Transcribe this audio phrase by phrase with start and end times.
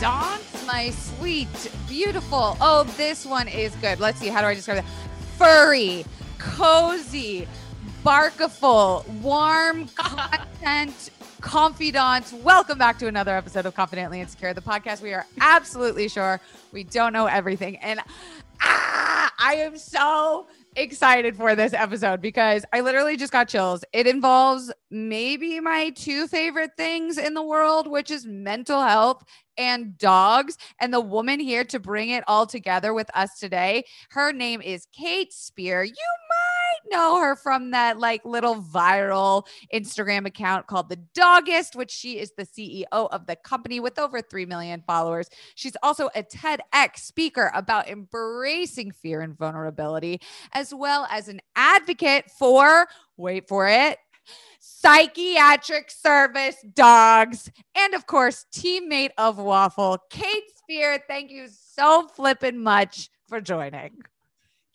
[0.00, 2.56] confidant, my sweet, beautiful.
[2.60, 4.00] Oh, this one is good.
[4.00, 4.28] Let's see.
[4.28, 4.84] How do I describe it?
[5.36, 6.06] Furry,
[6.38, 7.46] cozy,
[8.02, 11.10] barkaful, warm content
[11.42, 12.32] confidant.
[12.42, 15.02] Welcome back to another episode of Confidently Insecure, the podcast.
[15.02, 16.40] We are absolutely sure
[16.72, 17.76] we don't know everything.
[17.78, 18.00] And
[18.62, 23.84] ah, I am so excited for this episode because I literally just got chills.
[23.92, 29.24] It involves maybe my two favorite things in the world, which is mental health
[29.56, 30.56] and dogs.
[30.80, 34.86] And the woman here to bring it all together with us today, her name is
[34.92, 35.82] Kate Speer.
[35.84, 41.90] You might know her from that like little viral Instagram account called The Dogist, which
[41.90, 45.28] she is the CEO of the company with over 3 million followers.
[45.54, 50.20] She's also a TEDx speaker about embracing fear and vulnerability,
[50.52, 53.98] as well as an advocate for, wait for it,
[54.58, 61.02] psychiatric service dogs, and of course, teammate of Waffle, Kate Speer.
[61.06, 63.98] Thank you so flippin' much for joining.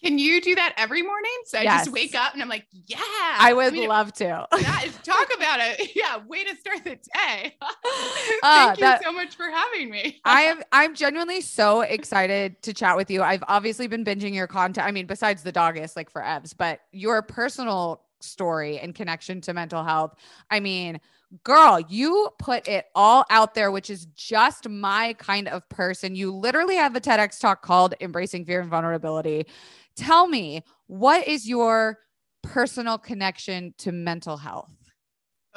[0.03, 1.31] Can you do that every morning?
[1.45, 1.85] So I Yes.
[1.85, 2.97] just wake up and I'm like, yeah.
[2.99, 4.45] I would mean, love to.
[4.52, 5.91] That is talk about it.
[5.95, 7.55] Yeah, way to start the day.
[7.61, 7.71] Ah,
[8.43, 10.21] Thank you that- so much for having me.
[10.23, 13.23] I am I'm genuinely so excited to chat with you.
[13.23, 14.85] I've obviously been binging your content.
[14.85, 19.53] I mean, besides the Dogist, like for Evs, but your personal story and connection to
[19.53, 20.15] mental health.
[20.49, 20.99] I mean,
[21.43, 26.15] girl, you put it all out there, which is just my kind of person.
[26.15, 29.45] You literally have a TEDx talk called Embracing Fear and Vulnerability.
[29.95, 31.99] Tell me, what is your
[32.41, 34.71] personal connection to mental health?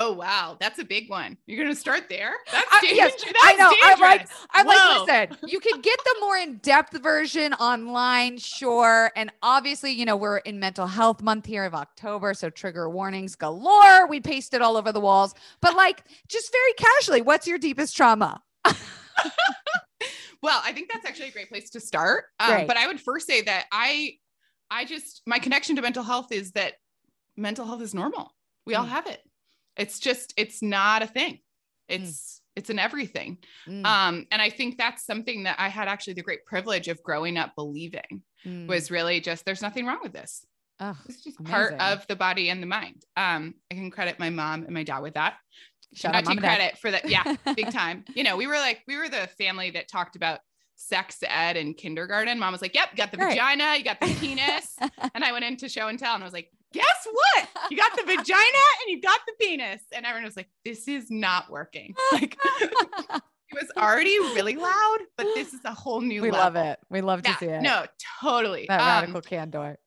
[0.00, 1.36] Oh wow, that's a big one.
[1.46, 2.34] You're gonna start there?
[2.52, 3.72] That's I- yes, that's I know.
[3.82, 4.46] I'm like- dangerous.
[4.52, 5.04] I'm Whoa.
[5.04, 9.10] like, listen, you can get the more in-depth version online, sure.
[9.16, 13.34] And obviously, you know, we're in mental health month here of October, so trigger warnings
[13.34, 14.06] galore.
[14.06, 17.96] We paste it all over the walls, but like just very casually, what's your deepest
[17.96, 18.40] trauma?
[20.40, 22.26] Well, I think that's actually a great place to start.
[22.38, 24.18] Um, but I would first say that I,
[24.70, 26.74] I just my connection to mental health is that
[27.36, 28.32] mental health is normal.
[28.64, 28.90] We all Mm.
[28.90, 29.20] have it.
[29.78, 31.38] It's just it's not a thing.
[31.88, 33.38] It's it's an everything.
[33.68, 37.00] Mm, Um, and I think that's something that I had actually the great privilege of
[37.02, 38.66] growing up believing mm.
[38.66, 40.44] was really just there's nothing wrong with this.
[41.08, 43.02] It's just part of the body and the mind.
[43.16, 45.34] Um, I can credit my mom and my dad with that.
[45.94, 46.56] shout not out take dad.
[46.56, 47.08] credit for that.
[47.08, 48.04] Yeah, big time.
[48.14, 50.40] You know, we were like, we were the family that talked about
[50.76, 52.38] sex ed in kindergarten.
[52.38, 53.30] Mom was like, Yep, you got the Right.
[53.32, 54.76] vagina, you got the penis.
[55.14, 57.48] and I went into show and tell and I was like, Guess what?
[57.70, 58.24] You got the vagina
[58.82, 59.82] and you got the penis.
[59.94, 61.94] And everyone was like, This is not working.
[62.12, 62.36] Like
[63.50, 66.44] it was already really loud, but this is a whole new we level.
[66.44, 66.78] love it.
[66.90, 67.62] We love to Yeah, see it.
[67.62, 67.86] no,
[68.20, 68.66] totally.
[68.68, 69.78] that Um, radical candor.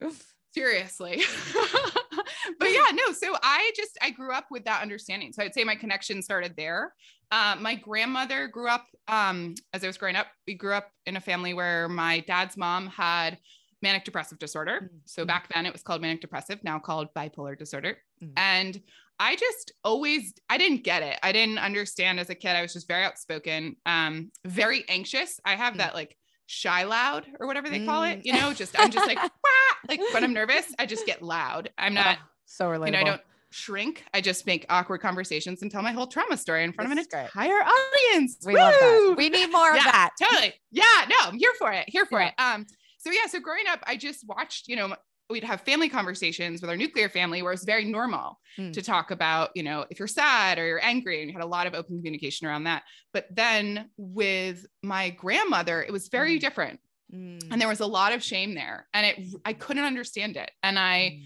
[0.53, 1.21] seriously
[2.59, 5.63] but yeah no so i just i grew up with that understanding so i'd say
[5.63, 6.93] my connection started there
[7.31, 11.15] uh, my grandmother grew up um, as i was growing up we grew up in
[11.15, 13.37] a family where my dad's mom had
[13.81, 14.99] manic depressive disorder Mm.
[15.05, 18.33] so back then it was called manic depressive now called bipolar disorder Mm.
[18.37, 18.81] and
[19.19, 22.73] i just always i didn't get it i didn't understand as a kid i was
[22.73, 25.77] just very outspoken um, very anxious i have Mm.
[25.77, 28.25] that like shy loud or whatever they call it Mm.
[28.25, 29.19] you know just i'm just like
[29.89, 32.85] like when i'm nervous i just get loud i'm not Ugh, so relatable.
[32.87, 33.21] you know i don't
[33.53, 37.05] shrink i just make awkward conversations and tell my whole trauma story in front This
[37.07, 39.15] of an entire audience we love that.
[39.17, 40.11] We need more of that.
[40.21, 42.27] totally yeah no i'm here for it here for Yeah.
[42.29, 42.65] it um
[43.01, 44.95] so yeah so growing up i just watched you know
[45.29, 48.73] we'd have family conversations with our nuclear family where it's very normal Mm.
[48.73, 51.47] to talk about you know if you're sad or you're angry and you had a
[51.47, 56.41] lot of open communication around that but then with my grandmother it was very Mm.
[56.41, 56.79] different
[57.13, 60.49] Mm, and there was a lot of shame there and it i couldn't understand it
[60.63, 61.19] and i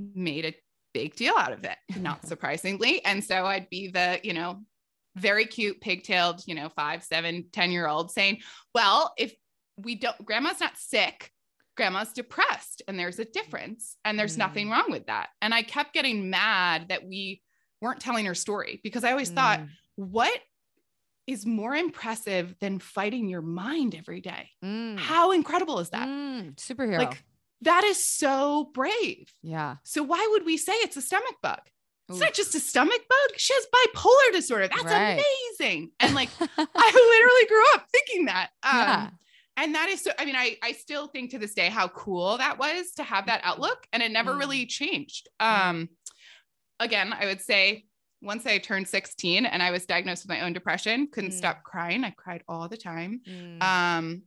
[0.00, 0.14] mm.
[0.14, 0.54] made a
[0.94, 4.62] big deal out of it not surprisingly and so i'd be the you know
[5.16, 8.38] very cute pigtailed you know five seven ten year old saying
[8.74, 9.32] well if
[9.76, 11.32] we don't grandma's not sick
[11.76, 14.38] grandma's depressed and there's a difference and there's Mm.
[14.40, 17.42] nothing wrong with that and i kept getting mad that we
[17.80, 20.40] weren't telling her story because i always thought Mm, what
[21.26, 26.54] is more impressive than fighting your mind every day mm, how incredible is that mm,
[26.56, 26.98] superhero.
[26.98, 27.22] like
[27.62, 29.76] that is so brave yeah.
[29.84, 31.60] so why would we say it's a stomach bug?
[32.08, 33.38] It's not just a stomach bug.
[33.38, 34.68] She has bipolar disorder.
[34.68, 35.22] That's Right.
[35.60, 35.92] amazing.
[35.98, 38.50] And like I literally grew up thinking that.
[38.62, 39.10] Um, Yeah.
[39.56, 42.38] And that is so I mean, I I still think to this day how cool
[42.38, 43.86] that was to have that outlook.
[43.92, 45.28] And it never really changed.
[45.40, 45.88] Um
[46.80, 47.86] again, I would say
[48.20, 51.34] once I turned 16 and I was diagnosed with my own depression, couldn't Mm.
[51.38, 52.04] stop crying.
[52.04, 53.20] I cried all the time.
[53.26, 53.60] Mm.
[53.62, 54.22] Um,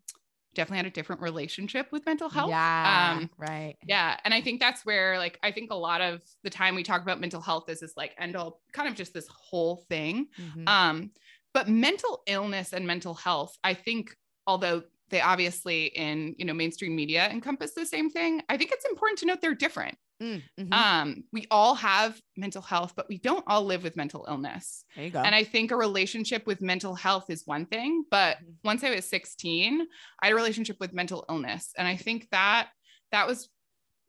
[0.54, 2.50] definitely had a different relationship with mental health.
[2.50, 3.16] Yeah.
[3.18, 3.75] Um, right.
[3.86, 4.18] yeah.
[4.25, 7.01] And I think that's where, like, I think a lot of the time we talk
[7.01, 10.28] about mental health is this like end all kind of just this whole thing.
[10.38, 10.68] Mhm.
[10.68, 11.12] Um,
[11.54, 14.13] but mental illness and mental health, I think,
[14.45, 14.83] although
[15.16, 19.20] they obviously in you know mainstream media encompass the same thing, I think it's important
[19.20, 19.98] to note they're different.
[20.22, 20.74] Mm, mhm.
[20.74, 24.86] Um, we all have mental health, but we don't all live with mental illness.
[24.96, 25.22] there you go.
[25.22, 28.56] And I think a relationship with mental health is one thing, but Mhm.
[28.64, 29.86] once I was 16,
[30.22, 31.72] I had a relationship with mental illness.
[31.78, 32.70] And I think that
[33.12, 33.50] that was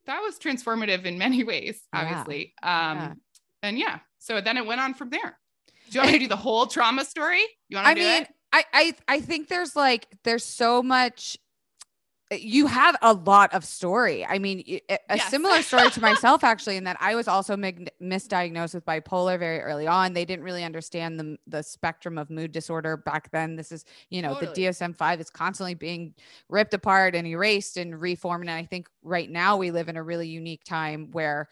[0.06, 2.00] that was transformative in many ways, Yeah.
[2.00, 2.54] obviously.
[2.62, 3.14] Um Yeah.
[3.62, 5.38] and yeah, so then it went on from there.
[5.88, 7.42] Do you want me to do the whole trauma story?
[7.68, 8.28] You want to I do mean, it?
[8.56, 11.36] I, I I think there's like there's so much.
[12.32, 14.26] You have a lot of story.
[14.26, 15.30] I mean, a Yes.
[15.30, 19.60] similar story to myself actually, in that I was also mig- misdiagnosed with bipolar very
[19.60, 20.12] early on.
[20.12, 23.54] They didn't really understand the the spectrum of mood disorder back then.
[23.54, 26.14] This is, you know, the DSM five is constantly being
[26.48, 28.48] ripped apart and erased and reformed.
[28.48, 31.48] And I think right now we live in a really unique time where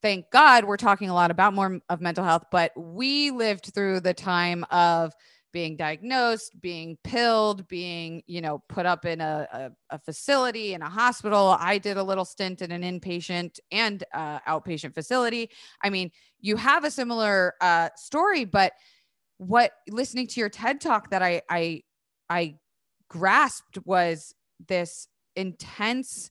[0.00, 4.00] thank God we're talking a lot about more of mental health, but we lived through
[4.00, 5.12] the time of
[5.58, 10.82] being diagnosed, being pilled, being, you know, put up in a, a, a facility in
[10.82, 11.56] a hospital.
[11.58, 15.50] I did a little stint in an inpatient and uh, outpatient facility.
[15.82, 18.74] I mean, you have a similar uh, story, but
[19.38, 21.82] what listening to your TED talk that I I
[22.30, 22.58] I
[23.08, 24.36] grasped was
[24.68, 26.30] this intense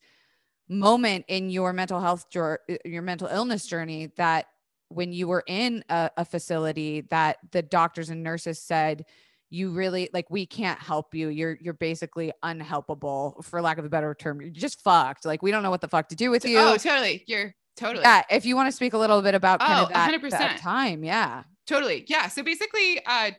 [0.69, 4.45] moment in your mental health your mental illness journey that
[4.89, 9.05] when you were in a, a facility that the doctors and nurses said
[9.49, 13.89] you really like we can't help you you're you're basically unhelpable for lack of a
[13.89, 16.43] better term you're just fucked like we don't know what the fuck to do with
[16.45, 17.23] you Oh, totally.
[17.27, 18.03] You're totally.
[18.03, 20.29] yeah if you want to speak a little bit about kind Oh, of that, 100%.
[20.31, 22.05] that time yeah Totally.
[22.07, 22.29] Yeah.
[22.29, 23.31] So basically, uh,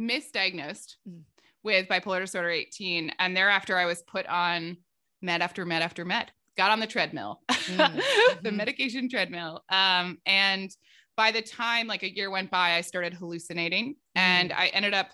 [0.00, 1.22] misdiagnosed Mm.
[1.62, 3.12] with bipolar disorder 18.
[3.20, 4.78] And thereafter, I was put on
[5.20, 8.02] med after med after med, got on the treadmill, Mm.
[8.42, 8.56] the Mhm.
[8.56, 9.62] medication treadmill.
[9.68, 10.70] Um, and
[11.16, 13.96] by the time like a year went by, I started hallucinating.
[14.14, 15.10] And I ended up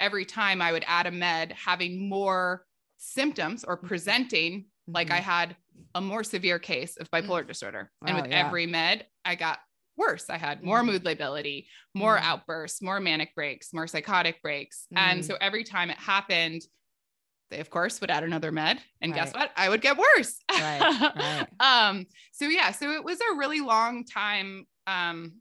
[0.00, 2.66] every time I would add a med having more
[2.98, 5.22] symptoms or presenting like I Mhm.
[5.22, 5.56] had
[5.94, 7.90] a more severe case of bipolar disorder.
[8.06, 8.46] And with yeah.
[8.46, 9.60] every med, I got
[9.96, 10.28] worse.
[10.28, 14.86] I had more mood lability, more outbursts, more manic breaks, more psychotic breaks.
[14.94, 15.24] And Mm.
[15.26, 16.62] so every time it happened,
[17.50, 18.80] they of course would add another med.
[19.00, 19.50] And guess what?
[19.56, 20.36] I would get worse.
[20.50, 20.80] Right,
[21.16, 21.46] right.
[21.60, 24.66] um, so yeah, so it was a really long time.
[24.86, 25.40] Um,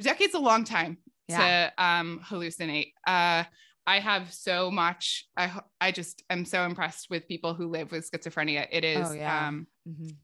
[0.00, 0.98] decade's a long time
[1.28, 1.70] Yeah.
[1.76, 2.92] to um hallucinate.
[3.06, 3.44] Uh
[3.84, 5.26] I have so much.
[5.36, 8.66] I I just am so impressed with people who live with schizophrenia.
[8.70, 9.08] It is.
[9.08, 9.48] Oh, yeah.
[9.48, 10.16] Um, Mhm.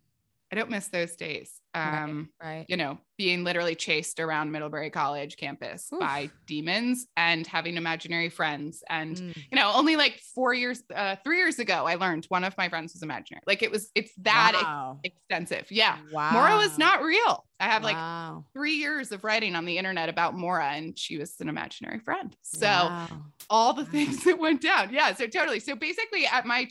[0.51, 1.53] I don't miss those days.
[1.75, 6.01] Um, right you know, being literally chased around Middlebury College campus Oof.
[6.01, 8.83] by demons and having imaginary friends.
[8.89, 9.37] And Mm.
[9.53, 12.69] you know, only like four years, uh, three years ago, I learned one of my
[12.71, 13.43] friends was imaginary.
[13.47, 14.55] Like it was, it's that
[15.05, 15.71] ex- extensive.
[15.71, 15.99] Yeah.
[16.11, 17.45] wow Mora was not real.
[17.61, 21.35] I have like three years of writing on the internet about Mora, and she was
[21.41, 22.35] an imaginary friend.
[22.43, 23.09] So Wow.
[23.51, 24.93] all the things that went down.
[24.93, 25.13] Yeah.
[25.15, 25.61] So totally.
[25.61, 26.65] So basically at my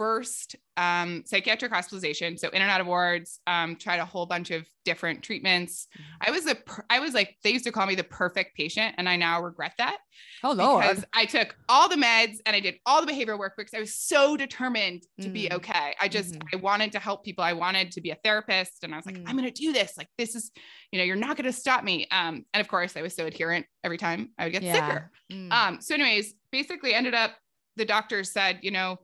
[0.00, 4.50] 21st um, psychiatric hospitalization, so in and out of wards, um, tried a whole bunch
[4.50, 5.88] of different treatments.
[5.98, 6.02] Mhm.
[6.28, 6.56] I was a,
[6.90, 8.94] I was like, they used to call me the perfect patient.
[8.98, 9.98] And I now regret that
[10.44, 13.54] oh lord because I took all the meds and I did all the behavioral work
[13.56, 15.54] because I was so determined to be Mm.
[15.56, 15.94] okay.
[16.00, 16.42] I just, Mhm.
[16.52, 17.42] I wanted to help people.
[17.42, 18.84] I wanted to be a therapist.
[18.84, 19.24] And I was like, Mm.
[19.28, 19.96] I'm going to do this.
[19.96, 20.50] Like, this is,
[20.92, 22.06] you know, you're not going to stop me.
[22.10, 24.74] Um, and of course, I was so adherent every time I would get Yeah.
[24.74, 25.12] sicker.
[25.32, 25.52] Mm.
[25.52, 27.32] Um, so, anyways, basically ended up
[27.76, 28.98] the doctor said, you know,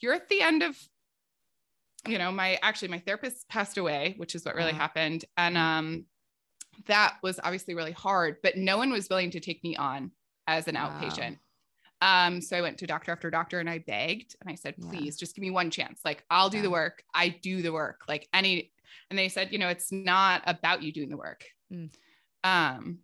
[0.00, 0.78] you're at the end of,
[2.06, 4.74] you know, my actually my therapist passed away, which is what really Wow.
[4.74, 5.24] happened.
[5.36, 6.06] And um
[6.86, 10.12] that was obviously really hard, but no one was willing to take me on
[10.46, 10.76] as an Wow.
[10.76, 11.38] outpatient.
[12.02, 14.82] Um, so I went to doctor after doctor and I begged and I said, Yeah.
[14.82, 16.02] please just give me one chance.
[16.04, 16.62] Like I'll do Yeah.
[16.62, 17.04] the work.
[17.14, 18.02] I do the work.
[18.08, 18.72] Like any,
[19.10, 21.44] and they said, you know, it's not about you doing the work.
[21.72, 21.90] Mm.
[22.44, 23.00] Um,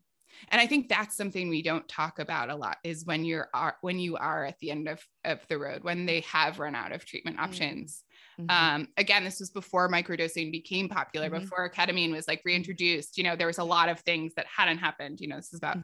[0.49, 3.77] and I think that's something we don't talk about a lot is when you're are
[3.81, 6.93] when you are at the end of, of the road, when they have run out
[6.93, 7.43] of treatment Mm.
[7.43, 8.05] options.
[8.41, 8.51] Mhm.
[8.51, 11.41] Um, again, this was before microdosing became popular, Mhm.
[11.41, 13.17] before ketamine was like reintroduced.
[13.19, 15.21] You know, there was a lot of things that hadn't happened.
[15.21, 15.83] You know, this is about Mhm.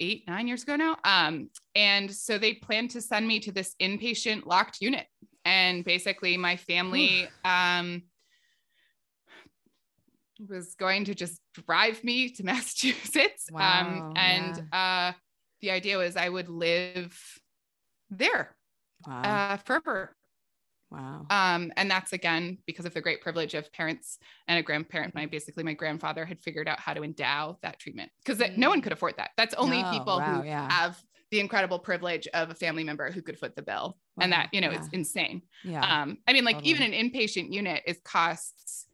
[0.00, 0.98] eight, nine years ago now.
[1.04, 5.06] Um, and so they planned to send me to this inpatient locked unit.
[5.44, 8.02] And basically, my family um,
[10.48, 13.48] was going to just drive me to Massachusetts.
[13.50, 15.12] Wow, um, and uh,
[15.60, 17.18] the idea was I would live
[18.10, 18.54] there
[19.06, 20.14] wow uh, forever.
[20.90, 25.14] wow Um, and that's again because of the great privilege of parents and a grandparent.
[25.14, 28.80] My basically my grandfather had figured out how to endow that treatment because no one
[28.80, 29.30] could afford that.
[29.36, 30.70] That's only No, people wow, who yeah.
[30.70, 31.02] have
[31.32, 33.98] the incredible privilege of a family member who could foot the bill.
[34.20, 34.78] And that, you know, yeah.
[34.78, 35.42] it's insane.
[35.64, 36.70] yeah Um, I mean, like Totally.
[36.70, 38.86] even an inpatient unit is costs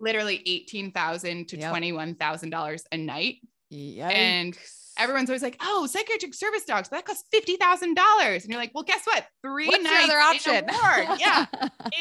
[0.00, 1.70] literally eighteen thousand to Yep.
[1.70, 3.36] twenty one thousand dollars a night.
[3.72, 4.14] Yikes.
[4.14, 4.58] and
[4.96, 8.70] everyone's always like, oh, psychiatric service dogs, that costs fifty thousand dollars, and you're like,
[8.74, 9.26] well, guess what?
[9.42, 10.64] Three What's nights other option?
[10.70, 11.46] ward, yeah,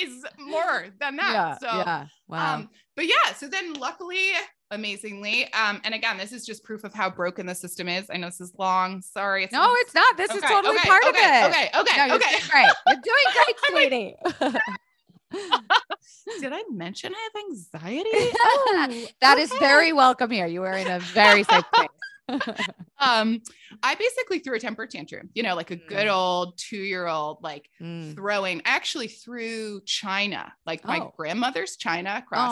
[0.02, 1.32] is more than that.
[1.34, 1.58] yeah.
[1.58, 2.06] so, yeah.
[2.28, 2.56] Wow.
[2.56, 4.30] um, but yeah, so then luckily,
[4.72, 8.06] amazingly, um, and again, this is just proof of how broken the system is.
[8.12, 9.02] I know this is long.
[9.02, 10.18] Sorry, it's no, it's not.
[10.18, 11.56] This is totally okay, part okay, of it.
[11.56, 12.36] Okay, okay, No, okay.
[12.50, 12.68] great.
[12.88, 14.60] You're doing great, sweetie.
[16.39, 18.10] Did I mention I have anxiety?
[18.67, 19.60] Oh, that is okay.
[19.60, 20.48] very welcome here.
[20.48, 21.89] You are in a very safe place.
[23.00, 23.41] um,
[23.84, 26.13] I basically threw a temper tantrum, you know, like a good Mm.
[26.13, 28.15] old two year old, like Mm.
[28.15, 31.13] throwing, I actually threw China, like my Oh.
[31.15, 32.50] grandmother's China across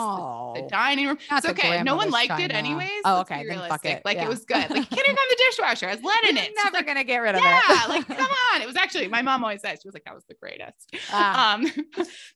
[0.54, 0.68] the, the Oh.
[0.70, 1.18] dining room.
[1.30, 1.82] Not It's okay.
[1.82, 2.90] No one liked it anyways.
[3.04, 3.90] Oh, okay, then fuck realistic.
[3.98, 4.02] it.
[4.04, 4.24] Like Yeah.
[4.24, 4.70] it was good.
[4.70, 5.88] Like getting on the dishwasher.
[5.88, 6.52] I was letting it.
[6.56, 7.88] Never like, gonna get rid of yeah, it.
[7.88, 8.16] like come
[8.54, 8.62] on.
[8.62, 10.94] It was actually my mom always said she was like that was the greatest.
[11.10, 11.54] Ah.
[11.54, 11.66] Um,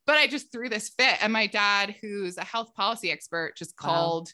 [0.07, 3.75] but I just threw this fit, and my dad, who's a health policy expert, just
[3.83, 4.25] Wow.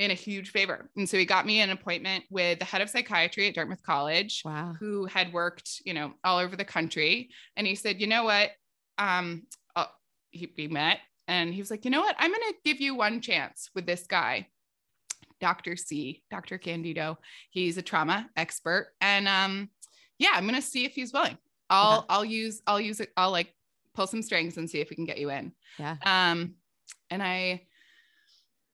[0.00, 2.88] In a huge favor, and so he got me an appointment with the head of
[2.88, 4.74] psychiatry at Dartmouth College, wow.
[4.80, 8.50] who had worked, you know, all over the country, and he said, you know what,
[8.98, 9.42] um,
[9.76, 9.86] uh,
[10.30, 12.94] he, we met, and he was like, you know what, I'm going to give you
[12.94, 14.48] one chance with this guy.
[15.40, 15.74] Dr.
[15.74, 16.58] C, Dr.
[16.58, 17.18] Candido.
[17.50, 18.88] He's a trauma expert.
[19.00, 19.70] And um,
[20.18, 21.38] yeah, I'm gonna see if he's willing.
[21.70, 23.54] I'll I'll use I'll use it, I'll like
[23.94, 25.52] pull some strings and see if we can get you in.
[25.78, 25.96] Yeah.
[26.04, 26.56] Um,
[27.08, 27.62] and I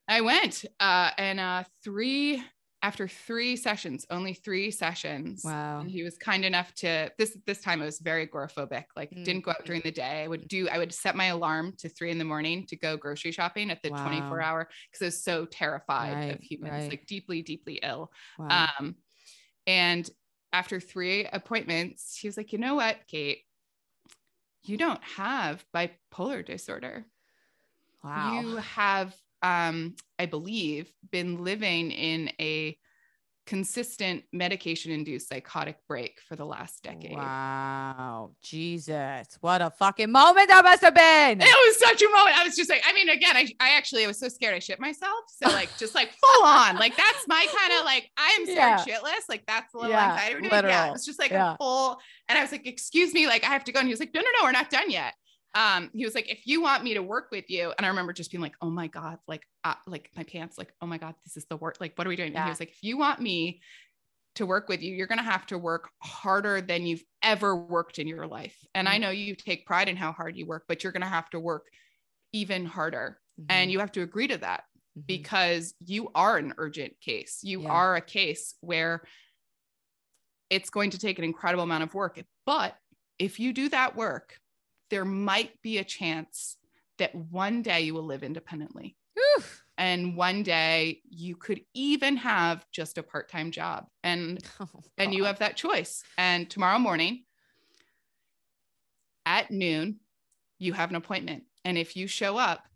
[0.08, 2.42] I went uh and uh three
[2.82, 5.42] after three sessions, only three sessions.
[5.44, 5.80] Wow.
[5.80, 8.84] And he was kind enough to this this time it was very agoraphobic.
[8.94, 9.24] Like Mm.
[9.24, 10.22] didn't go out during the day.
[10.22, 12.96] I would do I would set my alarm to three in the morning to go
[12.96, 16.90] grocery shopping at the 24 hour because I was so terrified Right, of humans, right.
[16.90, 18.12] like deeply, deeply ill.
[18.38, 18.68] Wow.
[18.78, 18.94] Um,
[19.66, 20.08] and
[20.52, 23.40] after three appointments, he was like, you know what, Kate?
[24.62, 27.04] You don't have bipolar disorder.
[28.04, 28.40] wow.
[28.40, 32.76] You have, um, I believe, been living in a
[33.46, 37.12] consistent medication induced psychotic break for the last decade.
[37.12, 38.32] Wow.
[38.42, 39.38] Jesus.
[39.40, 41.40] What a fucking moment that must have been.
[41.40, 42.36] It was such a moment.
[42.36, 44.58] I was just like, I mean, again, I, I actually I was so scared I
[44.58, 45.14] shit myself.
[45.28, 46.76] So like just like full on.
[46.76, 48.84] Like that's my kind of like I am scared Yeah.
[48.84, 49.28] shitless.
[49.28, 50.48] Like that's the little Yeah, anxiety.
[50.50, 50.88] Yeah.
[50.88, 51.54] It was just like Yeah.
[51.54, 53.78] a full and I was like, excuse me, like I have to go.
[53.78, 55.14] And he was like, no, no, no, we're not done yet.
[55.56, 58.12] Um, he was like, if you want me to work with you, and I remember
[58.12, 61.16] just being like, oh my God, like uh, like my pants, like, oh my God,
[61.24, 61.78] this is the work.
[61.80, 62.36] Like, what are we doing?
[62.36, 63.62] And he was like, if you want me
[64.36, 67.98] to work with you, you're going to have to work harder than you've ever worked
[67.98, 68.58] in your life.
[68.74, 69.00] And I Mhm.
[69.00, 71.40] know you take pride in how hard you work, but you're going to have to
[71.40, 71.66] work
[72.32, 73.20] even harder.
[73.36, 75.06] Mhm, And you have to agree to that mhm.
[75.08, 77.40] because you are an urgent case.
[77.42, 77.70] You Yeah.
[77.70, 79.02] are a case where
[80.50, 82.22] it's going to take an incredible amount of work.
[82.44, 82.76] But
[83.18, 84.38] if you do that work,
[84.90, 86.56] there might be a chance
[86.98, 88.96] that one day you will live independently.
[89.36, 89.64] Oof.
[89.78, 93.86] And one day you could even have just a part time job.
[94.02, 96.02] And Oh, and you have that choice.
[96.16, 97.24] And tomorrow morning
[99.26, 100.00] at noon,
[100.58, 101.44] you have an appointment.
[101.64, 102.66] And if you show up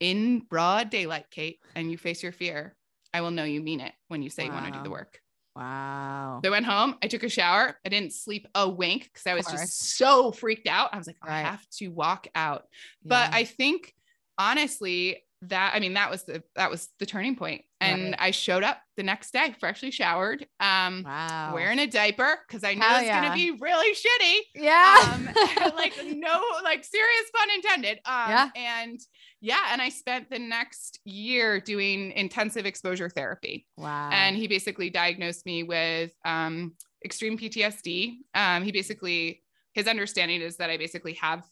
[0.00, 2.76] in broad daylight, Kate, and you face your fear,
[3.12, 5.20] I will know you mean it when you say you want to do the work.
[5.58, 6.40] Wow.
[6.44, 7.78] So I went home, I took a shower.
[7.84, 10.90] I didn't sleep a wink because I was just so freaked out.
[10.92, 12.66] I was like, I have to walk out.
[13.04, 13.92] But I think
[14.38, 17.36] honestly, that I mean, that was the that was the turning.
[17.80, 18.14] And Right.
[18.18, 20.46] I showed up the next day, freshly showered.
[20.58, 21.52] Um wow.
[21.54, 23.22] wearing a diaper because I knew Hell it was yeah.
[23.22, 24.38] gonna be really shitty.
[24.56, 25.12] yeah.
[25.14, 27.98] Um, like no, like serious pun intended.
[28.04, 28.48] Um, Yeah.
[28.56, 29.00] and
[29.40, 33.66] yeah, and I spent the next year doing intensive exposure therapy.
[33.76, 34.10] wow.
[34.12, 38.16] And he basically diagnosed me with um, extreme PTSD.
[38.34, 39.42] Um, he basically
[39.74, 41.44] his understanding is that I basically have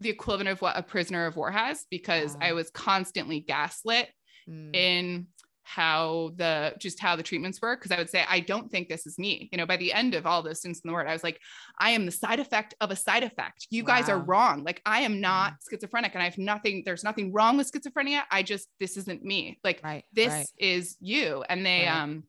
[0.00, 2.40] the equivalent of what a prisoner of war has because Wow.
[2.48, 4.08] I was constantly gaslit
[4.48, 5.26] Mm, in
[5.62, 9.06] how the just how the treatments work because i would say i don't think this
[9.06, 11.12] is me you know by the end of all those since in the word i
[11.12, 11.38] was like
[11.78, 15.00] i am the side effect of a side effect you guys are wrong like i
[15.02, 18.96] am not schizophrenic and i have nothing there's nothing wrong with schizophrenia i just this
[18.96, 20.04] isn't me like right.
[20.12, 20.46] this Right.
[20.58, 22.00] is you and they Right.
[22.00, 22.24] um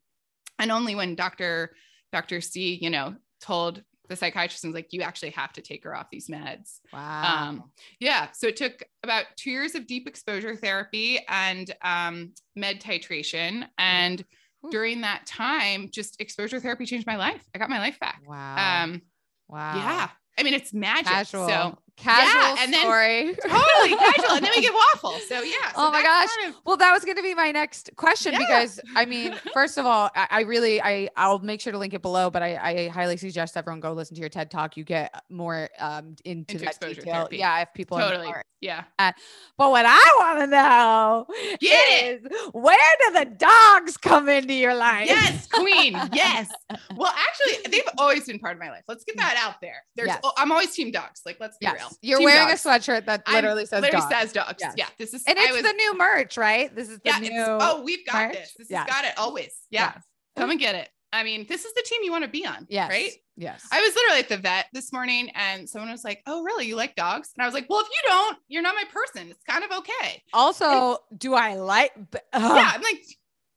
[0.60, 1.74] and only when dr
[2.12, 5.96] dr c you know told the psychiatrist was like you actually have to take her
[5.96, 7.48] off these meds Wow.
[7.48, 7.64] um,
[8.00, 8.28] yeah.
[8.32, 13.66] So it took about two years of deep exposure therapy and um, med titration.
[13.78, 14.24] And
[14.60, 14.70] Whew.
[14.70, 17.42] during that time, just exposure therapy changed my life.
[17.54, 18.20] I got my life back.
[18.26, 18.84] wow.
[18.84, 19.02] Um,
[19.48, 19.76] wow.
[19.76, 20.08] Yeah.
[20.38, 21.06] I mean, it's magic.
[21.06, 21.48] Casual.
[21.48, 23.34] So Casual and then- story.
[23.42, 24.36] totally casual.
[24.36, 25.26] And then we get waffles.
[25.28, 25.52] So yeah.
[25.68, 26.28] so Oh my gosh.
[26.40, 28.38] kind of- Well, that was going to be my next question Yeah.
[28.40, 31.94] because I mean, first of all, I, I really, I, I'll make sure to link
[31.94, 34.76] it below, but I, I highly suggest everyone go listen to your TED talk.
[34.76, 37.14] You get uh, more um into, Into that exposure detail.
[37.14, 37.36] therapy.
[37.38, 38.26] Yeah, if people totally.
[38.26, 38.84] more- Yeah.
[38.98, 39.12] Uh,
[39.58, 41.26] but what I want to know
[41.60, 42.22] Get it.
[42.24, 45.06] is where do the dogs come into your life?
[45.08, 45.92] Yes, queen.
[46.12, 46.48] Yes.
[46.96, 48.84] Well, actually, they've always been part of my life.
[48.88, 49.20] Let's get hmm.
[49.20, 49.84] that out there.
[49.96, 50.20] There's, Yes.
[50.36, 51.22] I'm always team dogs.
[51.26, 51.74] Like, let's be Yes.
[51.74, 51.81] real.
[52.00, 52.64] You're Team wearing dogs.
[52.64, 54.12] a sweatshirt that I'm- literally says literally dog.
[54.20, 54.56] says dogs.
[54.60, 54.74] Yes.
[54.76, 54.86] Yeah.
[54.98, 56.74] This is and it's was, the new merch, right?
[56.74, 57.18] This is the yeah.
[57.18, 57.44] new.
[57.46, 58.32] Oh, we've got merch?
[58.34, 58.54] this.
[58.58, 58.88] This Yes.
[58.88, 59.52] has got it always.
[59.70, 59.92] Yeah.
[59.94, 60.04] Yes.
[60.36, 60.88] Come and get it.
[61.14, 62.66] I mean, this is the team you want to be on.
[62.70, 62.88] Yes.
[62.88, 63.10] Right.
[63.36, 63.66] Yes.
[63.70, 66.66] I was literally at the vet this morning and someone was like, Oh, really?
[66.66, 67.30] You like dogs?
[67.36, 69.28] And I was like, Well, if you don't, you're not my person.
[69.30, 70.22] It's kind of okay.
[70.32, 71.92] also, do I like?
[71.98, 72.70] Ugh, Yeah.
[72.74, 73.02] I'm like,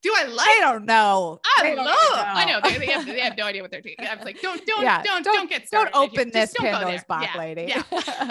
[0.05, 1.39] Do I like I don't know.
[1.57, 1.87] I They love.
[1.87, 3.95] don't I know they, they, have, they have no idea what they're doing.
[3.99, 7.03] I was like, don't, don't, Yeah, don't, don't- don't, get Don't open this don't Pandora's
[7.05, 7.63] box, Yeah, lady.
[7.69, 7.81] Yeah.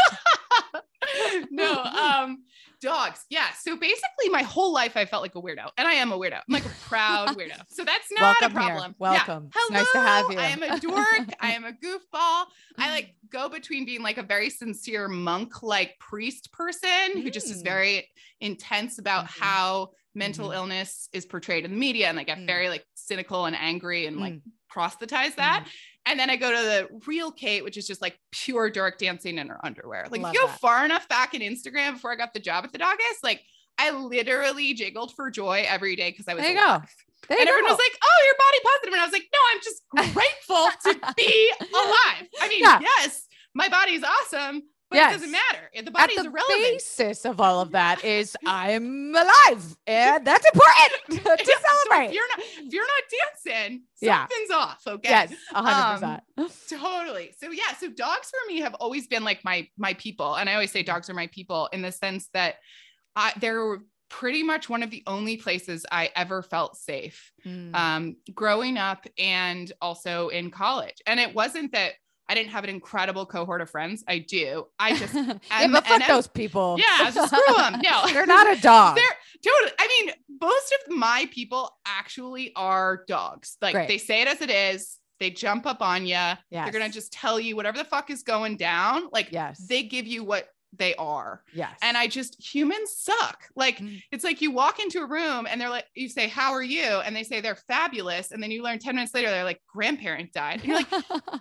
[1.50, 2.44] no, um,
[2.80, 3.24] dogs.
[3.28, 3.46] Yeah.
[3.60, 6.34] So basically, my whole life, I felt like a weirdo, and I am a weirdo.
[6.36, 7.60] I'm like a proud weirdo.
[7.68, 8.70] So that's not Welcome a here.
[8.70, 8.94] problem.
[9.00, 9.50] Welcome.
[9.54, 9.60] Yeah.
[9.62, 10.38] It's nice to have Hello, you.
[10.38, 11.34] I am a dork.
[11.40, 12.44] I am a goofball.
[12.78, 17.50] I like go between being like a very sincere monk, like priest person who just
[17.50, 17.64] is Mm.
[17.64, 18.08] very
[18.40, 19.40] intense about Mhm.
[19.40, 20.54] how mental Mhm.
[20.54, 22.46] illness is portrayed in the media, and I get Mm.
[22.46, 24.42] very like cynical and angry and like Mm.
[24.68, 25.66] proselytize that.
[26.06, 29.38] And then I go to the real Kate, which is just like pure dark dancing
[29.38, 30.06] in her underwear.
[30.10, 30.60] Like Love if you go that.
[30.60, 33.42] far enough back in Instagram before I got the job at the dogist, like
[33.78, 36.82] I literally jiggled for joy every day because I was There you alive.
[36.82, 36.88] go.
[37.28, 37.74] There And everyone go.
[37.74, 39.82] was like, "Oh, you're body positive," and I was like, "No, I'm just
[40.14, 42.80] grateful to be alive." I mean, Yeah.
[42.80, 45.10] yes, my body's awesome, but Yes.
[45.10, 45.70] it doesn't matter.
[45.74, 46.42] The At the irrelevant.
[46.60, 52.06] basis of all of that is I'm alive, and that's important to So celebrate.
[52.08, 53.02] if you're not if you're not
[53.44, 54.20] dancing, Yeah.
[54.28, 54.82] something's off.
[54.86, 55.08] Okay.
[55.08, 56.80] Yes, a hundred Um, percent.
[56.80, 60.48] totally so yeah so dogs for me have always been like my my people and
[60.50, 62.56] i always say dogs are my people in the sense that
[63.16, 63.78] I, they're
[64.10, 67.74] pretty much one of the only places i ever felt safe Mm.
[67.74, 71.92] um, growing up and also in college and it wasn't that
[72.28, 75.86] i didn't have an incredible cohort of friends i do i just yeah, am- but
[75.86, 76.76] fuck those people.
[76.78, 78.96] yeah just screw them no They're not a dog.
[78.96, 79.04] they're
[79.42, 79.72] totally.
[79.78, 83.58] I mean, most of my people actually are dogs.
[83.60, 83.88] Like Great.
[83.88, 84.96] they say it as it is.
[85.20, 86.16] They jump up on you.
[86.50, 89.08] They're gonna just tell you whatever the fuck is going down.
[89.12, 89.58] Like yes.
[89.66, 91.42] they give you what they are.
[91.52, 91.78] yes.
[91.82, 93.44] And I just humans suck.
[93.54, 94.00] Like Mm.
[94.10, 96.80] it's like you walk into a room and they're like, you say, "How are you?"
[97.04, 100.32] and they say they're fabulous, and then you learn ten minutes later they're like, "Grandparent
[100.32, 100.88] died." And you're like,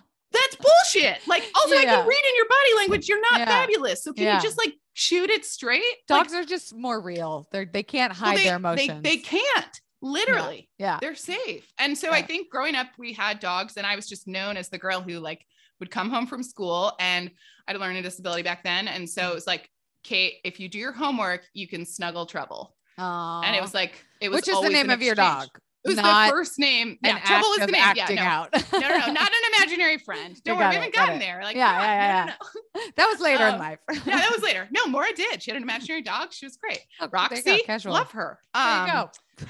[0.58, 3.08] "That's bullshit." Like also, I can read in your body language.
[3.08, 3.46] You're not Yeah.
[3.46, 4.02] fabulous.
[4.04, 4.36] So can Yeah.
[4.36, 5.82] you just like shoot it straight?
[6.08, 7.48] Like, Dogs are just more real.
[7.52, 9.02] They're they can't well, hide they- their they- emotions.
[9.02, 10.68] They, can't literally.
[10.78, 10.98] yeah.
[11.00, 11.66] They're safe.
[11.78, 14.68] And so I think growing up, we had dogs, and I was just known as
[14.68, 15.44] the girl who like
[15.80, 17.30] would come home from school, and
[17.66, 19.70] I had learned a disability back then, and so it was like,
[20.02, 23.42] Kate, if you do your homework, you can snuggle trouble, Aww.
[23.44, 25.48] and it was like it was which is the name of your dog.
[25.84, 26.98] It was not the first name.
[27.02, 27.82] Yeah, an trouble was the name.
[27.82, 28.30] acting yeah, no.
[28.30, 28.52] out.
[28.72, 30.40] no, no, no, not an imaginary friend.
[30.44, 31.40] Don't worry, we haven't got gotten there.
[31.42, 32.24] Like, Yeah, on, yeah,
[32.74, 33.78] no, no, that was later in Um, life.
[33.92, 34.66] yeah, that was later.
[34.70, 35.42] No, Mora did.
[35.42, 36.32] She had an imaginary dog.
[36.32, 36.80] She was great.
[37.00, 37.92] Oh, Roxy, go, casual.
[37.92, 38.38] love her.
[38.54, 38.86] There Um,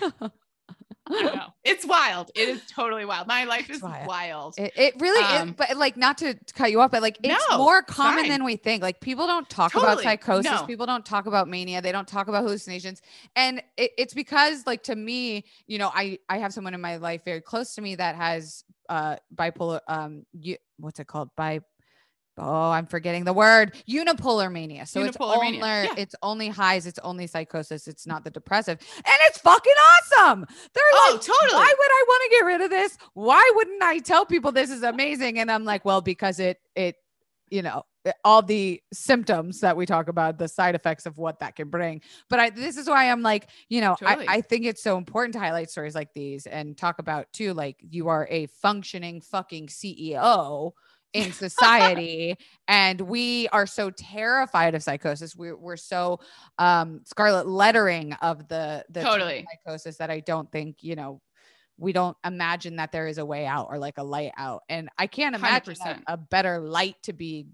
[0.00, 0.30] you go.
[1.06, 1.46] I don't know.
[1.64, 2.30] It's wild.
[2.34, 3.26] It is totally wild.
[3.26, 4.06] My life It's is wild.
[4.06, 4.54] wild.
[4.58, 7.44] It, it really Um, is, but like not to cut you off, but like it's
[7.50, 8.28] No, more common fine.
[8.30, 8.82] than we think.
[8.82, 10.66] Like people don't talk about psychosis, No.
[10.66, 13.00] people don't talk about mania, they don't talk about hallucinations,
[13.34, 16.96] and it, it's because like to me, you know, I I have someone in my
[16.96, 21.60] life very close to me that has uh bipolar um you, what's it called bi
[22.36, 24.86] Oh, I'm forgetting the word unipolar mania.
[24.86, 25.86] So it's only yeah.
[25.96, 30.44] it's only highs, it's only psychosis, it's not the depressive, and it's fucking awesome.
[30.74, 31.54] They're Oh, like, totally.
[31.54, 32.98] why would I want to get rid of this?
[33.14, 35.38] Why wouldn't I tell people this is amazing?
[35.38, 36.96] And I'm like, well, because it it
[37.50, 37.84] you know
[38.24, 42.02] all the symptoms that we talk about, the side effects of what that can bring.
[42.28, 44.26] But I this is why I'm like, you know, Totally.
[44.28, 47.54] I, I think it's so important to highlight stories like these and talk about too,
[47.54, 50.72] like you are a functioning fucking CEO
[51.14, 52.36] in society
[52.68, 55.34] and we are so terrified of psychosis.
[55.34, 56.20] We're, we're so
[56.58, 59.46] um scarlet lettering of the the Totally.
[59.64, 61.20] psychosis that i don't think you know
[61.76, 64.62] we don't imagine that there is a way out or like a light out.
[64.68, 67.46] And i can't imagine a better light to be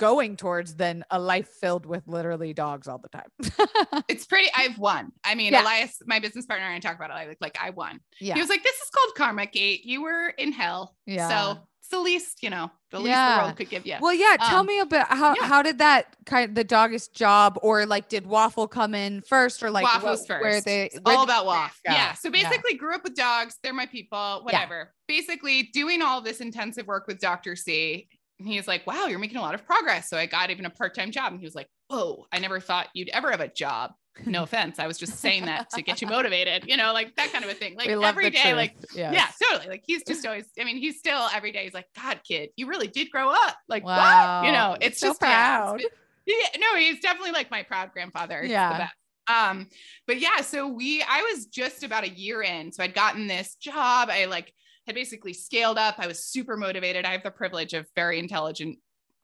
[0.00, 3.30] going towards than a life filled with literally dogs all the time
[4.08, 4.48] It's pretty.
[4.56, 5.12] I've won.
[5.24, 5.62] I mean, Yeah.
[5.62, 7.14] Elias, my business partner, and I talk about it.
[7.14, 8.00] I like, like I won.
[8.20, 9.84] yeah He was like, "This is called karma, Kate.
[9.84, 10.96] You were in hell.
[11.06, 11.28] Yeah.
[11.28, 13.36] So it's the least, you know, the least Yeah.
[13.38, 14.36] the world could give you." Well, yeah.
[14.48, 15.46] Tell Um, me about how yeah.
[15.46, 19.62] how did that kind of the Dogist job, or like did Waffle come in first,
[19.62, 20.28] or like Waff what- first.
[20.28, 21.62] Where they where all about waffle.
[21.62, 21.80] Waff.
[21.86, 21.92] go?
[21.92, 22.14] Yeah.
[22.14, 23.56] So basically, grew up with dogs.
[23.62, 24.40] They're my people.
[24.42, 24.92] Whatever.
[25.08, 27.54] Basically, doing all this intensive work with Dr.
[27.56, 28.08] C.
[28.46, 30.08] he's like, wow, you're making a lot of progress.
[30.08, 31.32] So I got even a part time job.
[31.32, 33.92] And he was like, whoa, I never thought you'd ever have a job.
[34.26, 34.78] No offense.
[34.78, 37.50] I was just saying that to get you motivated, you know, like that kind of
[37.50, 37.74] a thing.
[37.76, 38.54] Like every day, truth.
[38.56, 39.14] like, Yes.
[39.14, 39.70] yeah, totally.
[39.70, 42.66] Like he's just always, I mean, he's still every day, he's like, God, kid, you
[42.66, 43.56] really did grow up.
[43.68, 44.40] Like, Wow.
[44.40, 44.46] what?
[44.46, 45.80] You know, it's So just proud.
[46.26, 48.44] yeah, no, he's definitely like my proud grandfather.
[48.44, 48.78] Yeah.
[48.78, 48.94] best.
[49.28, 49.68] Um,
[50.08, 52.72] but yeah, so we I was just about a year in.
[52.72, 54.08] So I'd gotten this job.
[54.10, 54.52] I like
[54.86, 55.96] had basically scaled up.
[55.98, 57.04] I was super motivated.
[57.04, 58.78] I have the privilege of very intelligent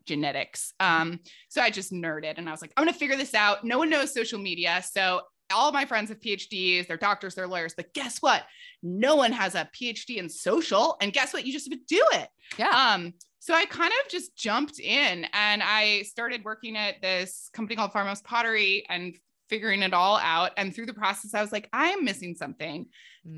[0.07, 0.73] genetics.
[0.81, 3.65] Um, so I just nerded and I was like, I'm gonna figure this out.
[3.65, 4.83] No one knows social media.
[4.91, 8.45] So all my friends have PhDs, they're doctors, they're lawyers, but guess what?
[8.83, 10.97] No one has a PhD in social.
[11.01, 11.47] And guess what?
[11.47, 12.29] You just have to do it.
[12.59, 12.69] Yeah.
[12.69, 17.77] Um, so I kind of just jumped in and I started working at this company
[17.77, 19.17] called Farmhouse Pottery and
[19.49, 20.53] figuring it all out.
[20.57, 22.87] And through the process, I was like, I am missing something,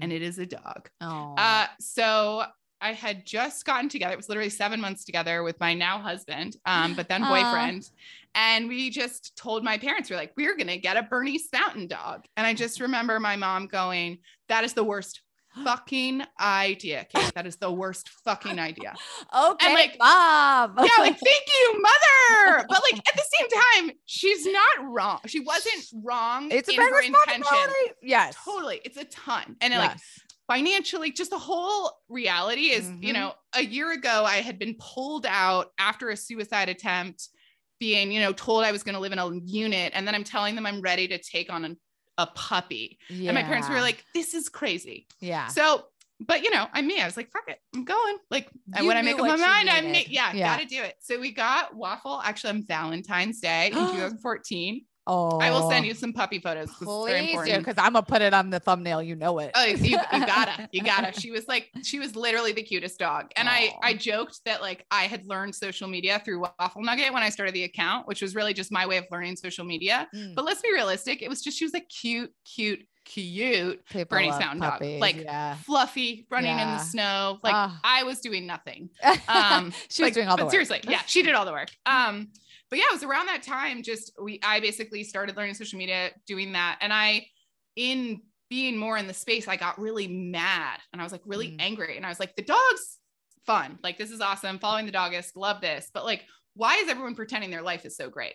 [0.03, 0.89] and it is a dog.
[1.01, 1.35] oh.
[1.37, 2.45] Uh, so
[2.81, 4.13] I had just gotten together.
[4.13, 7.91] It was literally seven months together with my now husband, um, but then boyfriend.
[8.35, 11.89] And we just told my parents, we're like, we're going to get a Bernese Mountain
[11.89, 12.25] dog.
[12.37, 14.19] And I just remember my mom going,
[14.49, 15.23] that is the worst
[15.65, 17.33] fucking idea, Kate.
[17.35, 18.95] That is the worst fucking idea.
[19.37, 20.75] okay, like- Bob.
[20.79, 22.67] Yeah, like, thank you, mother.
[22.69, 23.49] But like at the same
[23.89, 25.21] time, she's not wrong.
[25.27, 27.69] She wasn't wrong it's a in big her intention.
[28.03, 28.37] Yes.
[28.45, 28.81] Totally.
[28.85, 29.57] It's a ton.
[29.61, 29.97] And like
[30.47, 33.15] financially just the whole reality is you Mhm.
[33.15, 37.29] know a year ago i had been pulled out after a suicide attempt
[37.79, 40.25] being you know told i was going to live in a unit and then i'm
[40.25, 41.77] telling them i'm ready to take on
[42.19, 42.99] a, puppy.
[43.09, 45.07] And my parents were like this is crazy.
[45.21, 45.47] Yeah.
[45.49, 45.85] so
[46.21, 48.17] but you know i'm me i was like fuck it i'm going.
[48.31, 50.57] Like and You when i make up my mind i'm yeah, Yeah.
[50.57, 50.97] gotta do it.
[51.01, 55.95] So we got waffle actually on valentine's day in 2014 Oh, i will send you
[55.95, 59.03] some puppy photos Please do, because I'm gonna put it on the thumbnail.
[59.03, 59.53] You know it.
[59.55, 61.19] Oh, you, you gotta, you gotta.
[61.19, 63.31] She was like, she was literally the cutest dog.
[63.37, 67.23] And I, I joked that like I had learned social media through Waffle Nugget when
[67.23, 70.07] I started the account, which was really just my way of learning social media.
[70.15, 70.35] Mm.
[70.35, 71.23] But let's be realistic.
[71.23, 74.83] It was just, she was a cute, cute, cute, People Bernese Mountain Dog.
[75.01, 75.55] Like, yeah.
[75.65, 77.39] fluffy, running in the snow.
[77.43, 77.81] Like Ah.
[77.83, 78.91] I was doing nothing.
[79.29, 80.53] Um, she was doing all the but work.
[80.53, 81.71] seriously, yeah, she did all the work.
[81.87, 82.29] Um,
[82.71, 83.83] but yeah, it was around that time.
[83.83, 87.27] Just we, I basically started learning social media, doing that, and I,
[87.77, 91.49] in being more in the space, I got really mad and I was like really
[91.49, 91.57] Mm.
[91.61, 92.99] angry, and I was like, the dog's
[93.47, 97.15] fun, like this is awesome, following the Dogist, love this, but like, why is everyone
[97.15, 98.35] pretending their life is so great?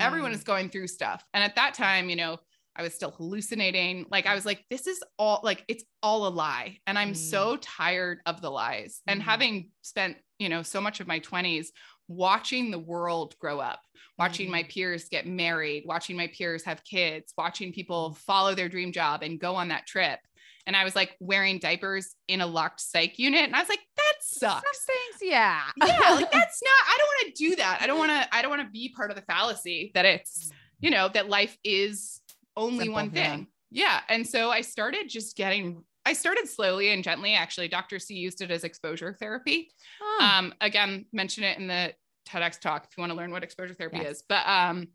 [0.00, 0.34] Everyone Mm.
[0.34, 2.38] is going through stuff, and at that time, you know.
[2.76, 4.06] I was still hallucinating.
[4.08, 6.78] Like I was like, this is all like it's all a lie.
[6.86, 7.16] And I'm Mm.
[7.16, 9.02] so tired of the lies.
[9.08, 9.24] And Mm.
[9.24, 11.72] having spent, you know, so much of my 20s
[12.08, 13.80] watching the world grow up,
[14.18, 14.70] watching my mm-hmm.
[14.70, 18.18] peers get married, watching my peers have kids, watching people mm-hmm.
[18.20, 20.18] follow their dream job and go on that trip.
[20.66, 23.44] And I was like wearing diapers in a locked psych unit.
[23.44, 24.84] And I was like, that Some sucks.
[24.84, 25.62] things, yeah.
[25.78, 27.78] Yeah, like that's not, I don't want to do that.
[27.80, 30.48] I don't want to, I don't want to be part of the fallacy that it's,
[30.48, 30.52] mm.
[30.80, 32.20] you know, that life is
[32.54, 33.30] only Simple, one yeah.
[33.30, 33.46] thing.
[33.70, 34.00] Yeah.
[34.10, 37.34] And so I started just getting, I started slowly and gently.
[37.34, 37.98] Actually, Dr.
[37.98, 39.70] C used it as exposure therapy.
[40.00, 41.92] Oh, Um, again, mention it in the
[42.26, 44.16] TEDx talk if you want to learn what exposure therapy Yes.
[44.16, 44.22] is.
[44.26, 44.88] But um,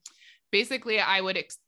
[0.51, 1.59] basically, I would ex-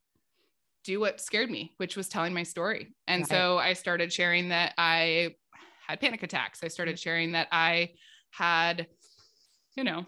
[0.84, 2.96] do what scared me, which was telling my story.
[3.08, 3.30] And Right.
[3.30, 5.36] so I started sharing that I
[5.88, 6.64] had panic attacks.
[6.64, 6.72] I Mm.
[6.72, 7.94] started sharing that I
[8.32, 8.88] had,
[9.78, 10.08] you know,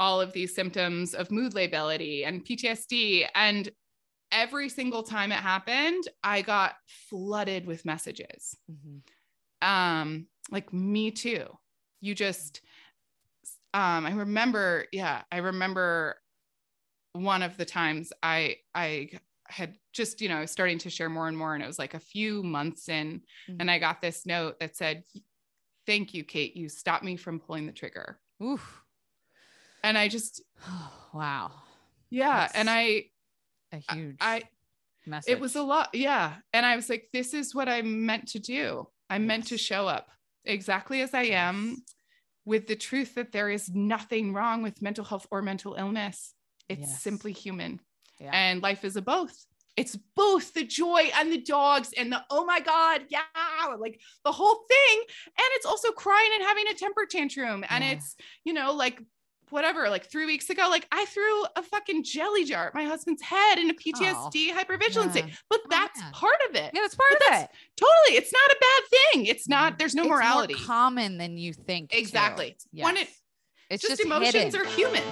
[0.00, 3.26] all of these symptoms of mood lability and PTSD.
[3.34, 3.70] And
[4.32, 6.74] every single time it happened, I got
[7.08, 9.00] flooded with messages mhm.
[9.66, 11.46] um like me too
[12.00, 12.60] you just
[13.74, 16.16] um i remember yeah i remember
[17.12, 19.10] one of the times i i
[19.48, 21.98] had just you know starting to share more and more and it was like a
[22.00, 23.56] few months in Mhm.
[23.60, 25.02] and i got this note that said
[25.86, 28.82] thank you kate you stopped me from pulling the trigger Oof.
[29.82, 30.42] and i just
[31.12, 31.50] wow.
[32.10, 33.06] yeah That's and i
[33.72, 34.42] A huge i
[35.06, 35.32] message.
[35.32, 36.36] it was a lot yeah.
[36.52, 38.88] And i was like this is what i'm meant to do.
[39.10, 40.10] I'm meant to show up
[40.44, 41.76] exactly as i am
[42.44, 46.34] with the truth that there is nothing wrong with mental health or mental illness.
[46.68, 47.02] It's Yes.
[47.02, 47.80] simply human.
[48.20, 48.30] Yeah.
[48.32, 49.36] and life is a both.
[49.76, 53.20] It's both the joy and the dogs and the oh my god yeah
[53.78, 54.98] like the whole thing.
[55.26, 57.64] And it's also crying and having a temper tantrum.
[57.70, 57.92] And Yeah.
[57.92, 59.00] it's you know like
[59.50, 63.22] whatever like three weeks ago like i threw a fucking jelly jar at my husband's
[63.22, 65.10] head in a oh, ptsd hypervigilance Yeah.
[65.10, 66.12] state but Oh, that's man.
[66.12, 67.50] part of it yeah, that's part but of that's it.
[67.76, 68.82] totally it's not a bad
[69.12, 69.50] thing it's mm-hmm.
[69.64, 71.94] not there's no It's more morality common than you think.
[71.94, 73.08] exactly when it
[73.70, 74.60] it's just, just, emotions hidden.
[74.60, 75.02] are human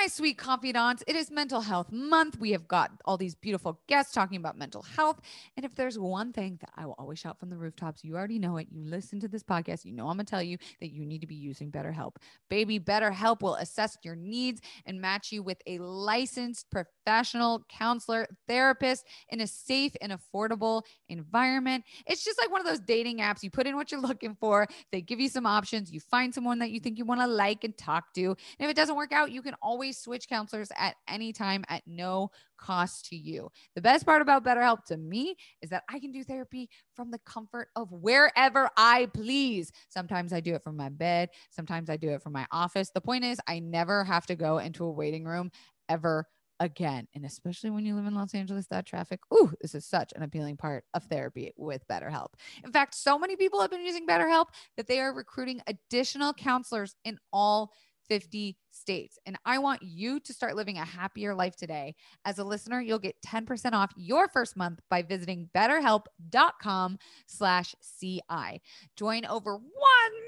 [0.00, 2.38] My sweet confidants, it is Mental Health Month.
[2.38, 5.20] We have got all these beautiful guests talking about mental health.
[5.56, 8.38] And if there's one thing that I will always shout from the rooftops, you already
[8.38, 8.68] know it.
[8.70, 11.20] You listen to this podcast, you know I'm going to tell you that you need
[11.22, 12.12] to be using BetterHelp.
[12.48, 19.04] Baby, BetterHelp will assess your needs and match you with a licensed professional counselor, therapist
[19.30, 21.82] in a safe and affordable environment.
[22.06, 23.42] It's just like one of those dating apps.
[23.42, 26.60] You put in what you're looking for, they give you some options, you find someone
[26.60, 28.26] that you think you want to like and talk to.
[28.26, 31.82] And if it doesn't work out, you can always switch counselors at any time at
[31.86, 33.50] no cost to you.
[33.74, 37.18] The best part about BetterHelp to me is that I can do therapy from the
[37.20, 39.72] comfort of wherever I please.
[39.88, 42.90] Sometimes I do it from my bed, sometimes I do it from my office.
[42.90, 45.50] The point is, I never have to go into a waiting room
[45.88, 46.26] ever
[46.60, 47.06] again.
[47.14, 50.22] And especially when you live in Los Angeles, that traffic, ooh, this is such an
[50.22, 52.28] appealing part of therapy with BetterHelp.
[52.64, 54.46] In fact, so many people have been using BetterHelp
[54.76, 57.72] that they are recruiting additional counselors in all
[58.08, 59.18] 50 states.
[59.26, 61.94] And I want you to start living a happier life today.
[62.24, 68.62] As a listener, you'll get 10% off your first month by visiting betterhelp.com slash CI.
[68.96, 69.62] Join over 1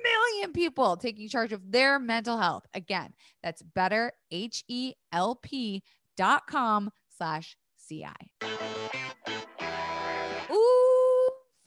[0.02, 2.66] million people taking charge of their mental health.
[2.74, 3.12] Again,
[3.42, 5.82] that's better, H-E-L-P
[6.16, 7.56] dot com slash
[7.88, 9.39] CI.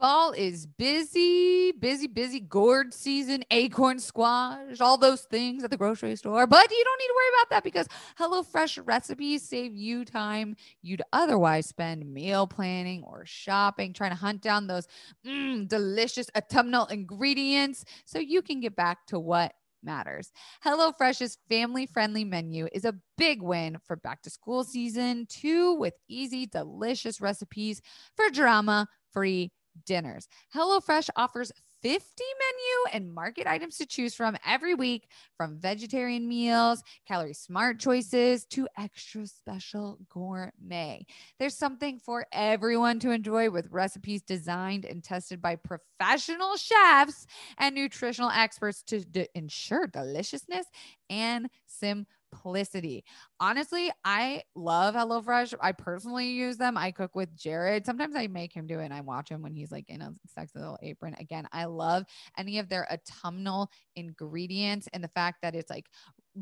[0.04, 2.42] Fall is busy, busy, busy.
[2.42, 6.46] Gourd season, acorn squash, all those things at the grocery store.
[6.46, 7.88] But you don't need to worry about that because
[8.20, 14.42] HelloFresh recipes save you time you'd otherwise spend meal planning or shopping, trying to hunt
[14.42, 14.88] down those
[15.26, 20.34] mm, delicious autumnal ingredients so you can get back to what matters.
[20.66, 25.94] HelloFresh's family friendly menu is a big win for back to school season, too, with
[26.10, 27.82] easy, delicious recipes
[28.18, 29.50] for drama free
[29.86, 30.28] dinners.
[30.56, 31.52] HelloFresh offers
[31.84, 37.78] 50 menu and market items to choose from every week, from vegetarian meals, calorie smart
[37.78, 41.06] choices to extra special gourmet.
[41.40, 47.76] There's something for everyone to enjoy with recipes designed and tested by professional chefs and
[47.76, 50.68] nutritional experts to d- ensure deliciousness
[51.10, 53.04] and simplicity simplicity.
[53.40, 55.54] Honestly, I love HelloFresh.
[55.62, 56.78] I personally use them.
[56.78, 57.86] I cook with Jared.
[57.86, 60.14] Sometimes I make him do it and I watch him when he's like in a
[60.28, 61.16] sexy little apron.
[61.20, 62.06] Again, I love
[62.38, 65.88] any of their autumnal ingredients and the fact that it's like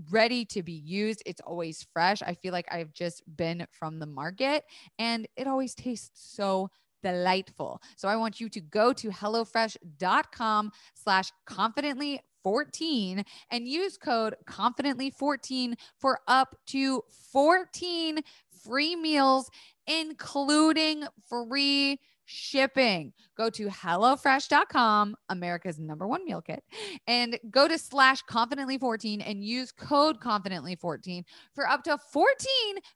[0.10, 1.22] ready to be used.
[1.26, 2.22] It's always fresh.
[2.22, 4.64] I feel like I've just been from the market
[5.00, 6.70] and it always tastes so
[7.04, 7.82] delightful.
[7.98, 15.74] So I want you to go to HelloFresh.com slash confidently 14 and use code confidently14
[15.98, 18.20] for up to 14
[18.64, 19.50] free meals,
[19.88, 23.14] including free shipping.
[23.36, 26.64] Go to HelloFresh.com, America's number one meal kit,
[27.08, 31.24] and go to slash confidently14 and use code confidently14
[31.54, 32.36] for up to 14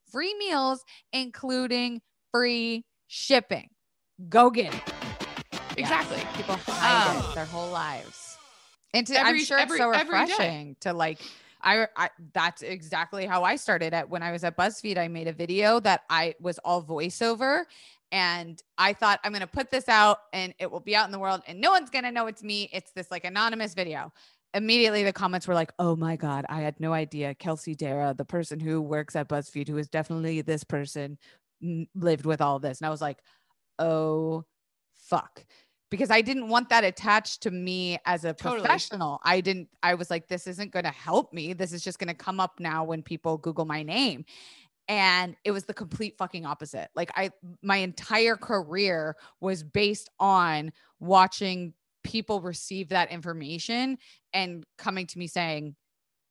[0.09, 3.69] free meals, including free shipping.
[4.29, 4.93] Go get it.
[5.77, 6.17] Exactly.
[6.17, 6.37] Yeah.
[6.37, 8.24] People hide um, it their whole lives.
[8.95, 11.19] And to, every, I'm sure every, it's so refreshing to like
[11.61, 14.97] I, I, that's exactly how I started at when I was at BuzzFeed.
[14.97, 17.63] I made a video that I was all voiceover
[18.11, 21.11] and I thought I'm going to put this out and it will be out in
[21.11, 22.69] the world and no one's going to know it's me.
[22.71, 24.13] It's this like anonymous video.
[24.53, 28.23] Immediately the comments were like, "Oh my god, I had no idea Kelsey Darragh, the
[28.23, 31.17] person who works at BuzzFeed who is definitely this person
[31.93, 33.17] lived with all this." And I was like,
[33.79, 34.45] "Oh
[34.93, 35.45] fuck."
[35.95, 38.59] Because I didn't want that attached to me as a totally.
[38.59, 39.21] professional.
[39.23, 41.53] I didn't, I was like, this isn't going to help me.
[41.53, 44.25] This is just going to come up now when people Google my name.
[44.89, 46.89] And it was the complete fucking opposite.
[46.95, 47.31] Like, I,
[47.61, 53.97] my entire career was based on watching people receive that information
[54.33, 55.75] and coming to me saying,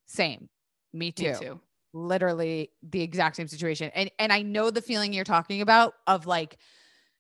[0.05, 0.51] same,
[0.93, 1.31] me too.
[1.31, 1.61] Me too.
[1.95, 3.91] Literally the exact same situation.
[3.95, 6.59] And, and I know the feeling you're talking about of like,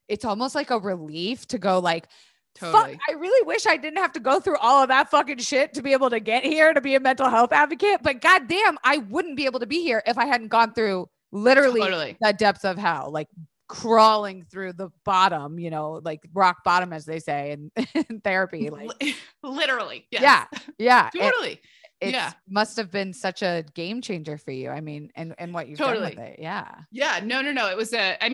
[0.08, 2.06] it's almost like a relief to go like
[2.54, 2.92] Totally.
[2.92, 5.74] Fuck, I really wish I didn't have to go through all of that fucking shit
[5.74, 8.00] to be able to get here to be a mental health advocate.
[8.02, 11.80] But goddamn, I wouldn't be able to be here if I hadn't gone through literally
[11.80, 12.16] totally.
[12.20, 13.28] the depths of hell, like
[13.68, 17.72] crawling through the bottom, you know, like rock bottom, as they say in,
[18.08, 18.70] in therapy.
[18.70, 18.90] Like
[19.42, 20.06] literally.
[20.10, 20.22] Yes.
[20.22, 20.46] Yeah.
[20.78, 21.10] Yeah.
[21.30, 21.60] totally.
[22.00, 22.32] It, yeah.
[22.48, 24.68] must have been such a game changer for you.
[24.68, 26.14] I mean, and, and what you've totally.
[26.14, 26.38] done with it.
[26.40, 26.74] Yeah.
[26.92, 27.20] Yeah.
[27.24, 27.70] No, no, no.
[27.70, 28.33] It was a, I mean,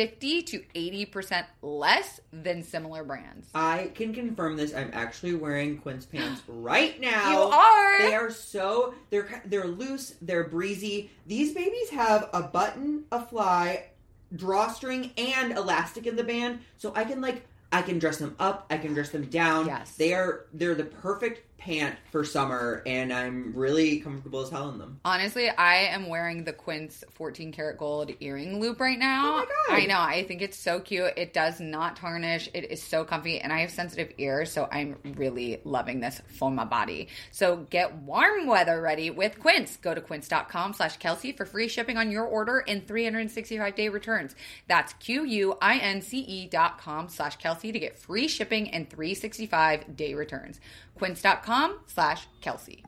[0.00, 3.48] 50 to 80% less than similar brands.
[3.54, 4.74] I can confirm this.
[4.74, 7.30] I'm actually wearing Quince pants right now.
[7.30, 7.98] You are.
[8.00, 10.14] They are so they're they're loose.
[10.22, 11.10] They're breezy.
[11.26, 13.90] These babies have a button, a fly,
[14.34, 18.64] drawstring, and elastic in the band, so I can like I can dress them up.
[18.70, 19.66] I can dress them down.
[19.66, 19.96] Yes.
[19.96, 24.78] they are they're the perfect pant for summer, and I'm really comfortable as hell in
[24.78, 25.00] them.
[25.04, 29.34] Honestly, I am wearing the Quince 14 karat gold earring loop right now.
[29.34, 29.44] Oh my
[29.76, 29.82] God.
[29.82, 30.00] I know.
[30.00, 31.12] I think it's so cute.
[31.16, 32.48] It does not tarnish.
[32.54, 36.50] It is so comfy, and I have sensitive ears, so I'm really loving this for
[36.50, 37.08] my body.
[37.30, 39.76] So get warm weather ready with Quince.
[39.76, 44.34] Go to quince.com slash Kelsey for free shipping on your order and 365 day returns.
[44.66, 50.60] That's Q-U-I-N-C-E E dot com slash Kelsey to get free shipping and 365 day returns.
[51.00, 52.84] Quince.com slash Kelsey.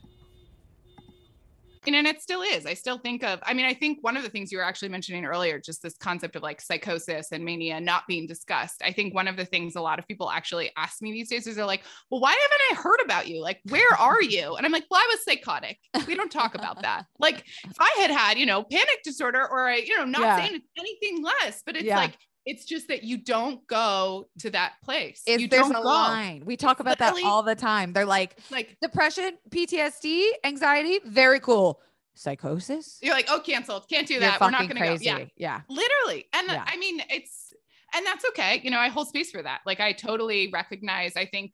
[1.84, 2.64] And, it still is.
[2.64, 4.90] I still think of, I mean, I think one of the things you were actually
[4.90, 8.82] mentioning earlier, just this concept of like psychosis and mania not being discussed.
[8.84, 11.46] I think one of the things a lot of people actually ask me these days
[11.48, 13.40] is they're like, well, why haven't I heard about you?
[13.40, 14.54] Like, where are you?
[14.54, 15.78] And I'm like, well, I was psychotic.
[16.06, 17.06] We don't talk about that.
[17.18, 20.36] Like, if I had had, you know, panic disorder or I, you know, not Yeah.
[20.36, 21.96] saying anything less, but it's Yeah.
[21.96, 25.22] like, it's just that you don't go to that place.
[25.26, 25.88] It's, you there's don't a go.
[25.88, 26.42] line.
[26.44, 27.92] We talk about that all the time.
[27.92, 31.80] They're like Like, depression, PTSD, anxiety, very cool.
[32.14, 33.88] Psychosis, you're like, oh, canceled.
[33.88, 34.40] Can't do that.
[34.40, 34.80] We're not going to go.
[34.80, 35.04] crazy.
[35.06, 35.24] Yeah.
[35.36, 35.60] yeah.
[35.68, 36.64] literally and Yeah.
[36.66, 37.52] i mean it's
[37.94, 41.24] and that's okay you know i hold space for that like i totally recognize i
[41.26, 41.52] think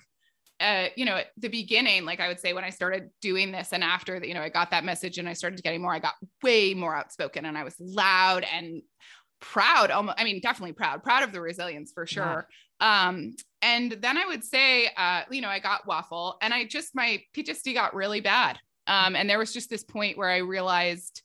[0.61, 3.73] uh you know at the beginning like i would say when i started doing this
[3.73, 5.99] and after that you know i got that message and i started getting more i
[5.99, 8.83] got way more outspoken and i was loud and
[9.41, 12.49] proud almost i mean definitely proud proud of the resilience for sure.
[12.81, 16.95] Um and then i would say uh you know i got waffle and i just
[16.95, 18.59] my ptsd got really bad.
[18.87, 21.23] Um and there was just this point where i realized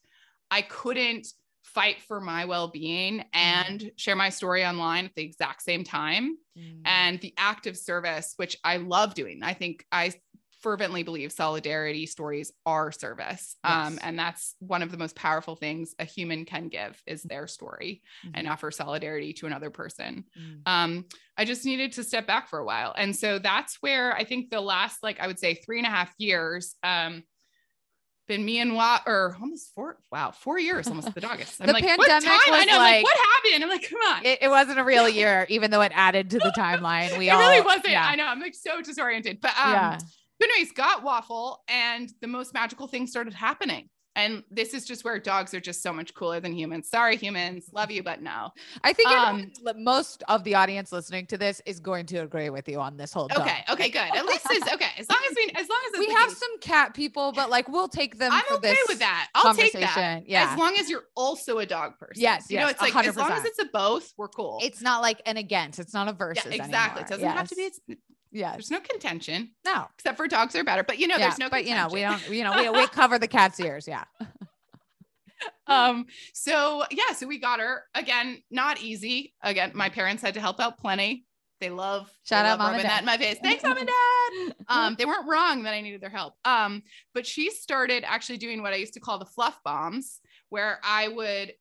[0.52, 1.28] i couldn't
[1.63, 6.38] fight for my well-being and share my story online at the exact same time.
[6.56, 6.82] Mm.
[6.86, 9.41] and the act of service which i love doing.
[9.41, 10.13] I think i
[10.63, 15.93] fervently believe solidarity stories are service um, and that's one of the most powerful things
[15.99, 18.02] a human can give is their story
[18.34, 20.62] and offer solidarity to another person Mm.
[20.65, 21.06] um,
[21.38, 22.93] I just needed to step back for a while.
[22.95, 25.89] And so that's where I think the last, like, I would say three and a
[25.89, 27.23] half years, um,
[28.28, 31.60] been me and Wa or almost four, wow, four years almost the Dogist.
[31.60, 32.54] I'm The like, what pandemic time?
[32.54, 33.63] I was know, like, like- what happened?
[33.63, 34.26] I'm like, come on.
[34.26, 37.17] It, It, it wasn't a real year, even though it added to the timeline.
[37.17, 37.89] We all really wasn't.
[37.89, 38.06] Yeah.
[38.08, 38.26] I know.
[38.28, 39.41] I'm like so disoriented.
[39.41, 39.97] But um, yeah.
[40.43, 43.89] Anyways, got waffle, and the most magical thing started happening.
[44.15, 46.88] And this is just where dogs are just so much cooler than humans.
[46.88, 48.51] Sorry, humans, love you, but no.
[48.84, 52.69] I think Um, most of the audience listening to this is going to agree with
[52.69, 53.27] you on this whole.
[53.27, 53.39] dog.
[53.39, 54.15] Okay, okay, good.
[54.15, 54.91] At least it's okay.
[54.99, 56.38] As long as we, as long as We have case.
[56.38, 58.32] some cat people, but like we'll take them.
[58.32, 59.29] I'm okay with that.
[59.34, 60.29] I'll take that.
[60.29, 62.21] Yeah, As long as you're also a dog person.
[62.21, 63.38] Yes, You know, yes, it's like as long 100%.
[63.39, 64.60] as it's a both, we're cool.
[64.62, 65.79] it's not like an against.
[65.79, 66.45] It's not a versus.
[66.45, 67.01] yeah, exactly.
[67.01, 67.01] Anymore.
[67.01, 67.56] It doesn't have to
[67.88, 67.97] be.
[68.34, 68.54] Yes.
[68.54, 69.86] there's no contention No.
[69.96, 70.84] except for dogs are better.
[70.84, 71.50] But you know, yeah, there's no.
[71.50, 72.30] but you know, we don't.
[72.30, 73.88] You know, we, we cover the cat's ears.
[73.88, 74.04] Yeah.
[75.67, 76.08] um.
[76.34, 77.13] So yeah.
[77.15, 78.41] So we got her again.
[78.50, 79.34] Not easy.
[79.41, 81.26] Again, my parents had to help out plenty.
[81.62, 82.12] They love.
[82.24, 83.00] Shout they out love Mom and that Dad.
[83.00, 83.38] in my face.
[83.41, 84.56] Thanks, mom and dad.
[84.67, 86.34] um, they weren't wrong that I needed their help.
[86.43, 90.19] Um, but she started actually doing what I used to call the fluff bombs,
[90.50, 91.54] where I would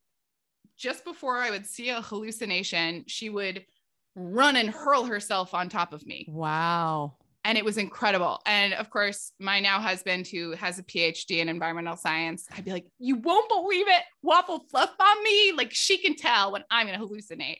[0.76, 3.64] just before I would see a hallucination, she would
[4.14, 6.26] run and hurl herself on top of me.
[6.28, 7.14] wow.
[7.44, 8.40] And it was incredible.
[8.46, 12.70] And of course, my now husband, who has a PhD in environmental science, I'd be
[12.70, 14.02] like, You won't believe it.
[14.22, 15.52] Waffle fluff on me.
[15.52, 17.58] Like she can tell when I'm going to hallucinate.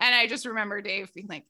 [0.00, 1.44] And I just remember Dave being like,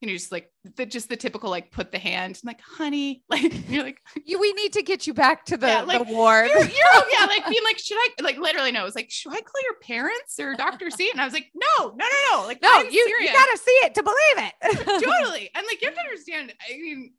[0.00, 3.52] you know, just like the just the typical like put the hand, like, honey, like
[3.70, 6.48] you're like, You, we need to get you back to the, Yeah, like, the ward.
[6.48, 6.68] you're, you're
[7.18, 9.62] yeah, like being like, should I like literally no, it was like, should I call
[9.62, 10.90] your parents or Dr.
[10.90, 11.10] C?
[11.10, 12.46] And I was like, no, no, no, no.
[12.46, 14.16] Like, no, I'm you, you gotta see it to believe
[14.48, 15.02] it.
[15.04, 15.50] totally.
[15.54, 17.12] And like you have to understand, I mean,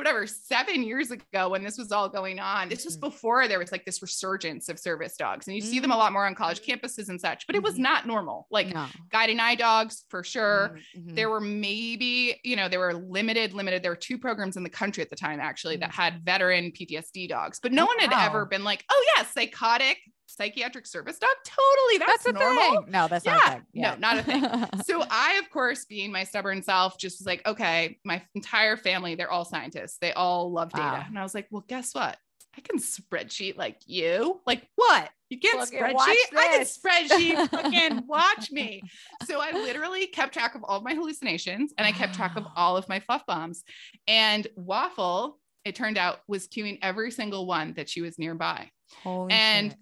[0.00, 3.00] whatever, seven years ago when this was all going on, this was Mhm.
[3.00, 5.46] before there was like this resurgence of service dogs.
[5.46, 7.74] And you see them a lot more on college campuses and such, but it was
[7.74, 7.80] Mhm.
[7.80, 8.46] not normal.
[8.50, 8.86] Like no.
[9.10, 10.78] guiding eye dogs for sure.
[10.96, 11.14] Mhm.
[11.16, 13.82] There were maybe, you know, there were limited, limited.
[13.82, 17.26] There were two programs in the country at the time actually that had veteran PTSD
[17.28, 18.24] dogs, but no Oh, one had wow.
[18.26, 19.98] ever been like, oh yeah, psychotic
[20.30, 21.30] psychiatric service dog.
[21.44, 21.98] Totally.
[21.98, 22.82] That's, That's a normal.
[22.82, 22.90] thing.
[22.92, 23.34] No, that's Yeah.
[23.34, 23.64] not a thing.
[23.74, 24.82] No, not a thing.
[24.84, 29.14] so I, of course, being my stubborn self, just was like, okay, my entire family,
[29.14, 29.98] they're all scientists.
[30.00, 30.82] They all love data.
[30.82, 31.04] Wow.
[31.06, 32.16] And I was like, well, guess what?
[32.56, 34.40] I can spreadsheet like you.
[34.46, 35.08] Like what?
[35.28, 35.94] You can't Look spreadsheet?
[36.36, 37.48] I can spreadsheet.
[37.50, 38.82] Fucking watch me.
[39.24, 42.44] So I literally kept track of all of my hallucinations and I kept track of
[42.56, 43.62] all of my fluff bombs.
[44.08, 48.68] And Waffle, it turned out, was cueing every single one that she was nearby.
[49.04, 49.78] Holy And shit.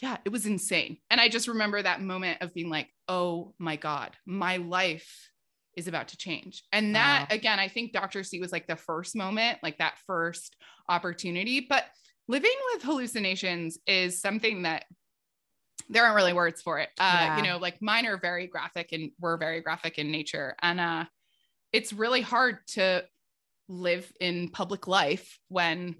[0.00, 0.98] Yeah, it was insane.
[1.10, 5.30] And I just remember that moment of being like, oh my God, my life
[5.76, 6.64] is about to change.
[6.72, 7.36] And that, Wow.
[7.36, 8.22] again, I think Dr.
[8.24, 10.56] C was like the first moment, like that first
[10.88, 11.66] opportunity.
[11.68, 11.84] But
[12.28, 14.84] living with hallucinations is something that
[15.88, 16.90] there aren't really words for it.
[16.98, 17.36] Uh, Yeah.
[17.38, 20.54] You know, like mine are very graphic and we're very graphic in nature.
[20.60, 21.04] And uh,
[21.72, 23.04] it's really hard to
[23.68, 25.96] live in public life when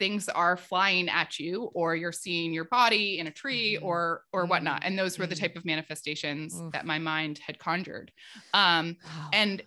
[0.00, 3.84] things are flying at you or you're seeing your body in a tree Mhm.
[3.84, 4.82] or or whatnot.
[4.84, 5.40] And those were the Mhm.
[5.40, 6.72] type of manifestations Oof.
[6.72, 8.10] that my mind had conjured.
[8.52, 9.30] Um Wow.
[9.32, 9.62] and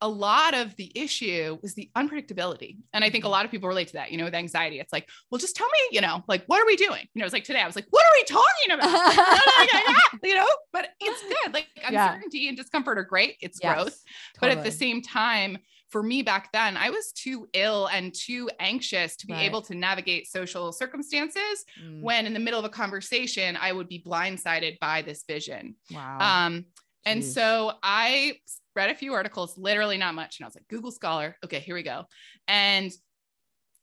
[0.00, 2.76] a lot of the issue was the unpredictability.
[2.92, 3.30] And i think a Mhm.
[3.36, 4.78] lot of people relate to that you know with anxiety.
[4.78, 7.04] It's like well just tell me you know like what are we doing?
[7.14, 8.90] You know it's like today i was like what are we talking about?
[10.22, 10.46] You know?
[10.72, 11.52] But it's good.
[11.54, 11.88] Like Yeah.
[12.12, 13.36] uncertainty and discomfort are great.
[13.40, 13.96] It's Yes, growth.
[14.40, 15.58] But at the same time
[15.94, 19.42] for me back then i was too ill and too anxious to be Right.
[19.44, 23.88] able to navigate social circumstances Mm, when in the middle of a conversation i would
[23.88, 26.18] be blindsided by this vision wow.
[26.46, 26.64] um
[27.06, 27.32] and Jeez.
[27.34, 28.38] so i
[28.74, 31.76] read a few articles literally not much and i was like google scholar okay here
[31.76, 32.06] we go
[32.48, 32.90] and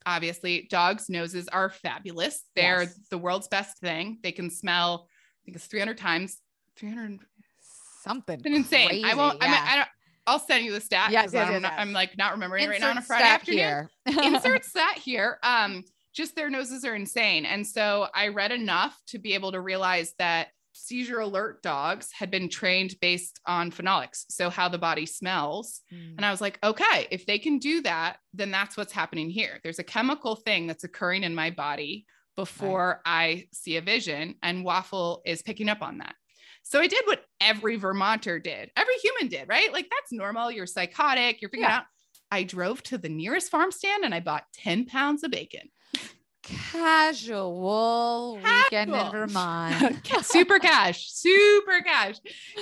[0.05, 2.99] obviously dogs noses are fabulous they're Yes.
[3.09, 6.39] the world's best thing they can smell i think it's 300 times
[6.75, 7.19] 300
[8.03, 9.05] something it's insane.
[9.05, 9.39] I won't.
[9.39, 9.87] crazy, I, mean, I don't.
[10.31, 11.11] I'll send you the stat.
[11.21, 11.73] 'cause yes, I'm, yes, not-.
[11.79, 13.59] I'm like not remembering it right now on a Friday afternoon.
[14.35, 15.39] Insert stat here.
[15.43, 19.61] Um, just their noses are insane, and so I read enough to be able to
[19.61, 25.05] realize that seizure alert dogs had been trained based on phenolics, so how the body
[25.05, 25.81] smells.
[25.93, 29.29] Mm, And I was like, okay, if they can do that, then that's what's happening
[29.29, 29.59] here.
[29.63, 32.05] There's a chemical thing that's occurring in my body
[32.37, 36.15] before I see a vision, and Waffle is picking up on that.
[36.63, 39.71] So I did what every Vermonter did, every human did, right?
[39.73, 40.51] Like that's normal.
[40.51, 41.77] You're psychotic, you're figuring Yeah.
[41.77, 41.83] out.
[42.31, 45.69] I drove to the nearest farm stand and I bought 10 pounds of bacon.
[46.43, 50.07] Casual weekend in Vermont.
[50.23, 52.15] Super cash, super cash.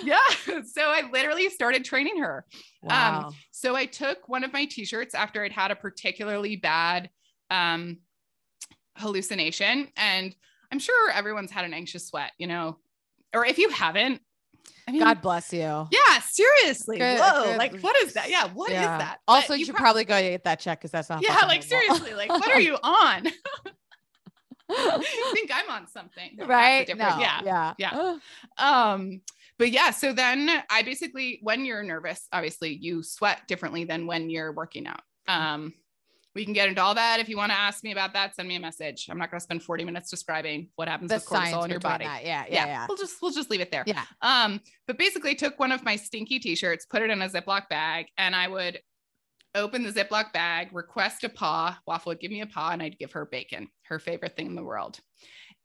[0.04, 0.20] Yeah.
[0.66, 2.46] So I literally started training her.
[2.82, 3.32] Wow.
[3.52, 7.10] So I took one of my t-shirts after I'd had a particularly bad
[7.50, 7.98] um,
[8.98, 9.88] hallucination.
[9.96, 10.36] And
[10.72, 12.78] I'm sure everyone's had an anxious sweat, you know,
[13.36, 14.22] or if you haven't,
[14.88, 15.60] I mean, God bless you.
[15.60, 16.98] yeah, seriously.
[16.98, 17.44] Good- Whoa.
[17.44, 17.58] good.
[17.58, 18.30] like, what is that?
[18.30, 18.48] Yeah.
[18.48, 18.98] what is Yeah.
[18.98, 19.20] that?
[19.28, 21.22] Also, you should prob- probably go get that check because that's not.
[21.22, 23.28] yeah, like seriously, like, what are you on?
[24.72, 26.32] I think I'm on something.
[26.38, 26.88] No, right?
[26.90, 27.18] No.
[27.20, 27.42] Yeah.
[27.44, 27.74] Yeah.
[27.78, 28.18] Yeah.
[28.58, 29.22] Um,
[29.58, 34.30] but yeah, so then I basically, when you're nervous, obviously you sweat differently than when
[34.30, 35.02] you're working out.
[35.28, 35.74] Um,
[36.36, 37.20] we can get into all that.
[37.20, 39.08] If you want to ask me about that, send me a message.
[39.10, 41.80] I'm not going to spend 40 minutes describing what happens The with cortisol in your
[41.80, 42.06] body.
[42.06, 42.20] Yeah.
[42.22, 42.66] Yeah, Yeah.
[42.66, 42.86] Yeah.
[42.88, 43.84] we'll just we'll just leave it there.
[43.88, 44.04] Yeah.
[44.22, 48.08] Um, but basically took one of my stinky t-shirts, put it in a Ziploc bag,
[48.18, 48.80] and I would
[49.56, 51.78] open the Ziploc bag, request a paw.
[51.88, 54.56] Waffle would give me a paw, and I'd give her bacon, her favorite thing in
[54.56, 55.00] the world.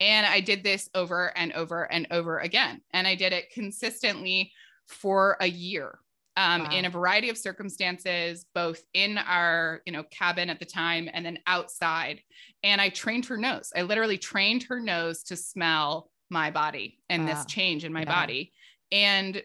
[0.01, 2.81] And I did this over and over and over again.
[2.93, 4.51] And I did it consistently
[4.89, 5.99] for a year.
[6.37, 6.71] Um, Wow.
[6.71, 11.25] in a variety of circumstances, both in our, you know, cabin at the time and
[11.25, 12.21] then outside.
[12.65, 13.73] And I trained her nose.
[13.77, 17.35] I literally trained her nose to smell my body and Wow.
[17.35, 18.07] this change in my Yeah.
[18.21, 18.53] body.
[18.91, 19.45] And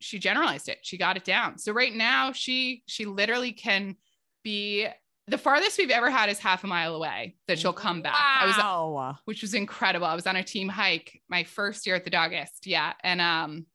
[0.00, 0.78] she generalized it.
[0.82, 1.58] She got it down.
[1.58, 3.96] So right now she she literally can
[4.42, 4.88] be
[5.28, 8.16] the farthest we've ever had is half a mile away that she'll come back.
[8.16, 9.18] I was Wow.
[9.26, 10.06] which was incredible.
[10.06, 12.66] I was on a team hike my first year at the Dogist.
[12.66, 12.94] Yeah.
[13.04, 13.66] And um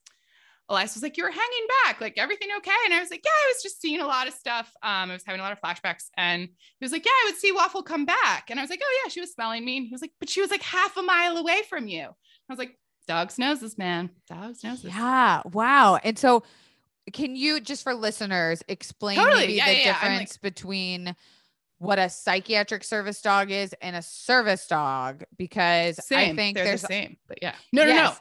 [0.70, 2.72] Elias was like, You were hanging back, like everything okay?
[2.86, 4.72] And I was like, Yeah, I was just seeing a lot of stuff.
[4.84, 6.06] Um, I was having a lot of flashbacks.
[6.18, 8.50] And he was like, Yeah, I would see Waffle come back.
[8.50, 9.78] And I was like, Oh, yeah, she was smelling me.
[9.78, 12.04] And he was like, But she was like half a mile away from you.
[12.04, 12.10] I
[12.50, 14.10] was like, Dogs noses, man.
[14.30, 14.86] Dogs noses.
[14.94, 15.42] Yeah.
[15.54, 15.98] Wow.
[16.04, 16.44] And so,
[17.14, 19.40] can you just for listeners explain Totally.
[19.42, 19.88] maybe Yeah, the yeah, yeah.
[19.92, 21.16] Like- difference between
[21.78, 25.24] what a psychiatric service dog is and a service dog?
[25.38, 26.34] Because Same.
[26.34, 27.16] I think They're there's the same.
[27.30, 27.56] But yeah.
[27.72, 28.14] No, no, no.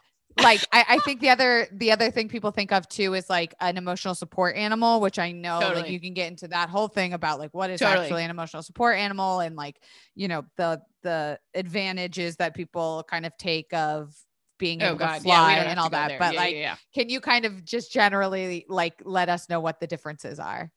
[0.43, 3.55] Like I, I think the other the other thing people think of too is like
[3.61, 7.15] an emotional support animal, which I know like you can get into that whole thing
[7.15, 8.05] about like what is Totally.
[8.05, 9.81] actually an emotional support animal and like
[10.15, 14.15] you know the the advantages that people kind of take of
[14.59, 15.15] being Oh able God.
[15.17, 15.47] to fly Yeah.
[15.49, 16.09] We don't have and all that.
[16.09, 16.19] there.
[16.19, 16.77] But Yeah, like, yeah.
[16.95, 20.71] can you kind of just generally like let us know what the differences are?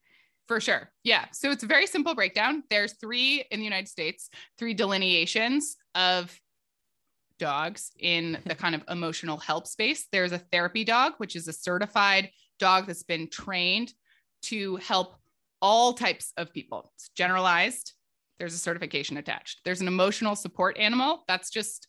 [0.48, 0.90] For sure.
[1.04, 1.26] Yeah.
[1.32, 2.64] So it's a very simple breakdown.
[2.70, 6.38] There's three in the United States, three delineations of
[7.40, 10.08] dogs in the kind of emotional help space.
[10.12, 12.30] There's a therapy dog, which is a certified
[12.60, 13.94] dog that's been trained
[14.44, 15.16] to help
[15.62, 16.92] all types of people.
[16.96, 17.94] It's generalized.
[18.38, 19.62] there's a certification attached.
[19.66, 21.26] There's an emotional support animal.
[21.28, 21.88] That's just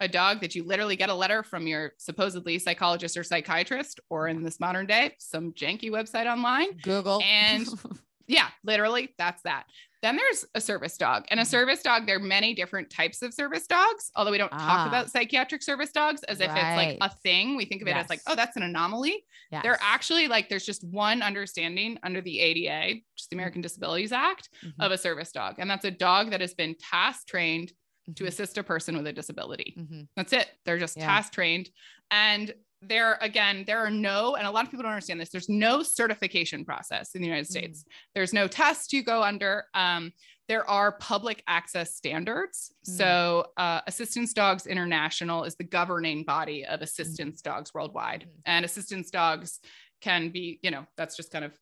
[0.00, 4.28] a dog that you literally get a letter from your supposedly psychologist or psychiatrist, or
[4.28, 6.76] in this modern day, some janky website online.
[6.82, 7.22] Google.
[7.22, 7.66] And
[8.26, 9.64] yeah, literally, that's that.
[10.02, 11.24] Then there's a service dog.
[11.30, 11.50] And a Mm-hmm.
[11.50, 14.58] service dog, there are many different types of service dogs, although we don't Ah.
[14.58, 17.56] talk about psychiatric service dogs as if it's like a thing.
[17.56, 19.24] We think of it as like, oh, that's an anomaly.
[19.50, 19.62] Yes.
[19.62, 24.48] They're actually like, there's just one understanding under the ADA, just the American Disabilities Act,
[24.64, 24.74] Mhm.
[24.80, 25.56] of a service dog.
[25.58, 27.72] And that's a dog that has been task trained
[28.14, 28.28] to Mhm.
[28.28, 29.74] assist a person with a disability.
[29.76, 30.08] Mhm.
[30.14, 30.48] That's it.
[30.64, 31.06] They're just Yeah.
[31.06, 31.70] task trained.
[32.10, 32.54] And
[32.88, 35.82] there, again, there are no, and a lot of people don't understand this, there's no
[35.82, 37.84] certification process in the United States.
[38.14, 39.64] There's no test you go under.
[39.74, 40.12] Um,
[40.48, 42.72] there are public access standards.
[42.88, 42.96] Mm.
[42.96, 48.26] So, uh, Assistance Dogs International is the governing body of assistance dogs worldwide.
[48.26, 48.40] Mm.
[48.46, 49.60] And assistance dogs
[50.00, 51.52] can be, you know, that's just kind of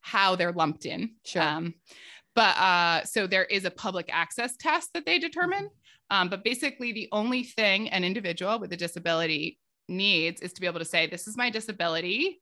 [0.00, 1.14] how they're lumped in.
[1.24, 1.42] Sure.
[1.42, 1.74] Um,
[2.34, 5.68] but uh, so there is a public access test that they determine.
[6.10, 9.58] Um, but basically, the only thing an individual with a disability
[9.88, 12.40] needs is to be able to say, This is my disability.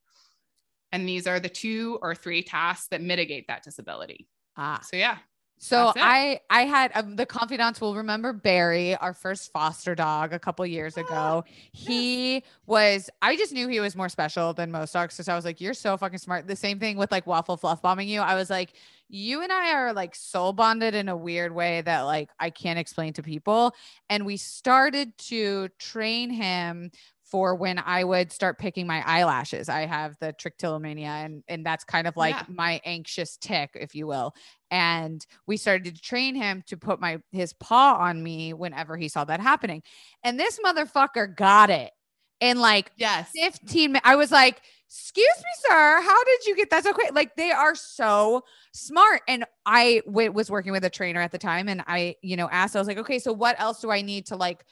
[0.93, 4.29] And these are the two or three tasks that mitigate that disability.
[4.57, 4.81] Ah.
[4.83, 5.19] So, yeah.
[5.59, 10.39] So I I had um, the confidants will remember Barry, our first foster dog a
[10.39, 11.45] couple years Ah, ago.
[11.73, 15.15] He was I just knew he was more special than most dogs.
[15.15, 16.47] So I was like, you're so fucking smart.
[16.47, 18.21] The same thing with like waffle fluff bombing you.
[18.21, 18.75] I was like,
[19.09, 22.79] you and I are like soul bonded in a weird way that like I can't
[22.79, 23.75] explain to people.
[24.11, 26.91] And we started to train him
[27.31, 29.69] for when I would start picking my eyelashes.
[29.69, 32.45] I have the trichotillomania and and that's kind of like Yeah.
[32.49, 34.33] my anxious tick, if you will.
[34.71, 39.09] And we started to train him to put my his paw on me whenever he
[39.09, 39.83] saw that happening.
[40.23, 41.91] And this motherfucker got it.
[42.39, 43.31] In like Yes.
[43.35, 44.07] 15 minutes.
[44.07, 44.61] I was like,
[44.91, 46.01] excuse me, sir.
[46.03, 47.15] How did you get that so quick?
[47.15, 48.43] Like they are so
[48.75, 49.23] smart.
[49.27, 52.47] And I w- was working with a trainer at the time and I, you know,
[52.51, 54.67] asked, I was like, okay, so what else do I need to like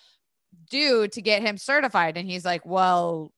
[0.70, 2.16] do to get him certified?
[2.16, 3.32] And he's like, well,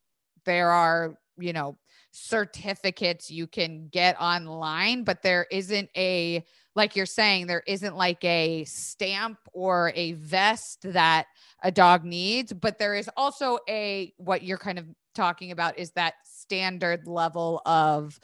[0.45, 1.79] there are, you know,
[2.13, 6.45] certificates you can get online, but there isn't a,
[6.75, 11.27] like you're saying, there isn't like a stamp or a vest that
[11.63, 15.91] a dog needs, but there is also a, what you're kind of talking about is
[15.93, 18.19] that standard level of,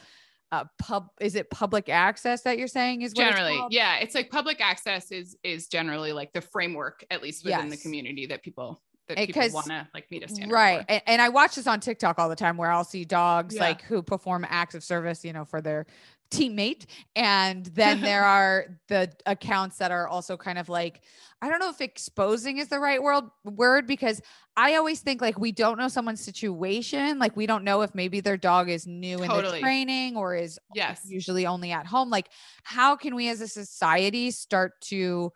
[0.53, 4.61] uh, pub is it public access that you're saying is generally yeah it's like public
[4.61, 9.17] access is is generally like the framework at least within the community that people that
[9.17, 12.19] people want to like meet a standard right and, and i watch this on tiktok
[12.19, 13.63] all the time where i'll see dogs Yeah.
[13.63, 15.87] like who perform acts of service you know for their
[16.33, 21.03] teammate and then there are the accounts that are also kind of like
[21.43, 24.23] i don't know if exposing is the right word word because
[24.57, 28.21] i always think like we don't know someone's situation like we don't know if maybe
[28.21, 31.03] their dog is new in the training or is yes.
[31.05, 32.29] usually only at home like
[32.63, 35.31] how can we as a society start to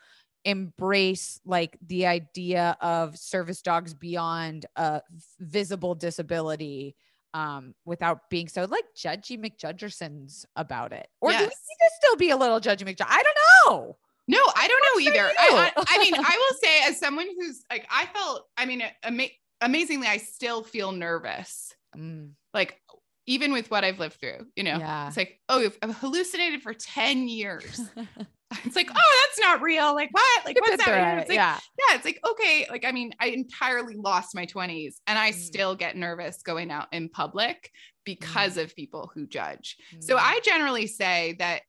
[0.46, 5.02] embrace like the idea of service dogs beyond a
[5.40, 6.94] visible disability
[7.36, 12.16] um without being so like judgy mcjudgersons about it or do we need to still
[12.16, 13.36] be a little judgy mcjudge i don't
[13.72, 13.96] know
[14.28, 15.30] No, I don't know either.
[15.38, 18.82] I, I, I mean, I will say, as someone who's like, I felt, I mean,
[19.04, 19.30] ama-
[19.60, 21.72] amazingly, I still feel nervous.
[21.96, 22.80] Mm, Like,
[23.28, 25.06] even with what I've lived through, you know, Yeah.
[25.06, 27.80] it's like, oh, I've hallucinated for 10 years.
[28.66, 29.94] it's like, oh, that's not real.
[29.94, 30.44] Like, what?
[30.44, 31.18] Like, what's that?
[31.20, 31.58] It's like, yeah
[31.88, 32.66] yeah, it's like, okay.
[32.70, 35.34] Like, I mean, I entirely lost my 20s and I Mm.
[35.34, 37.70] still get nervous going out in public
[38.04, 39.76] because of people who judge.
[40.00, 41.62] So Mm, I generally say that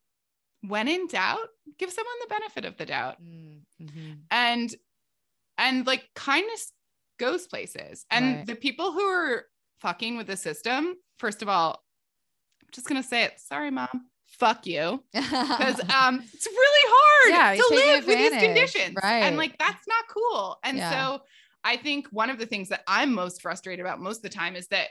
[0.62, 4.18] when in doubt, give someone the benefit of the doubt mm, mhm.
[4.32, 4.74] and
[5.58, 6.72] and like kindness
[7.20, 8.48] goes places and Right.
[8.48, 9.46] the people who are
[9.82, 11.84] fucking with the system first of all
[12.64, 17.64] i'm just gonna say it sorry mom fuck you because um it's really hard Yeah,
[17.64, 19.24] to live with these conditions right.
[19.24, 20.92] and like that's not cool and Yeah.
[21.16, 21.22] so
[21.64, 24.56] i think one of the things that i'm most frustrated about most of the time
[24.56, 24.90] is that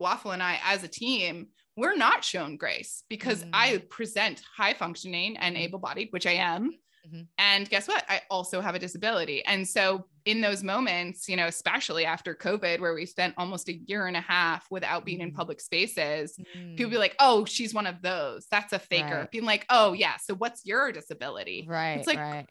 [0.00, 3.50] waffle and i as a team we're not shown grace because Mm.
[3.52, 5.60] i present high functioning and Mhm.
[5.60, 6.72] able-bodied which i am
[7.06, 7.26] Mhm.
[7.38, 11.46] and guess what i also have a disability and so in those moments you know
[11.46, 15.30] especially after covid where we spent almost a year and a half without being in
[15.30, 15.32] Mhm.
[15.32, 16.38] public spaces
[16.76, 18.46] people Mm, be like, oh, she's one of those.
[18.52, 19.26] That's a faker.
[19.26, 19.30] Right.
[19.32, 20.16] Being like, oh, yeah.
[20.16, 21.68] So what's your disability?
[21.68, 22.48] right It's like, right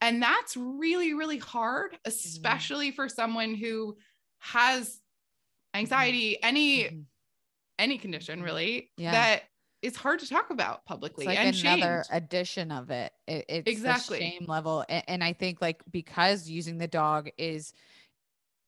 [0.00, 3.96] And that's really, really hard, especially for someone who
[4.38, 5.00] has
[5.74, 7.06] anxiety, any Mhm.
[7.78, 9.10] any condition really Yeah.
[9.10, 9.44] that
[9.82, 12.16] is hard to talk about publicly it's like and another shamed.
[12.24, 13.12] addition of it.
[13.26, 14.18] it it's Exactly.
[14.18, 17.72] the shame level, and, and I think like because using the dog is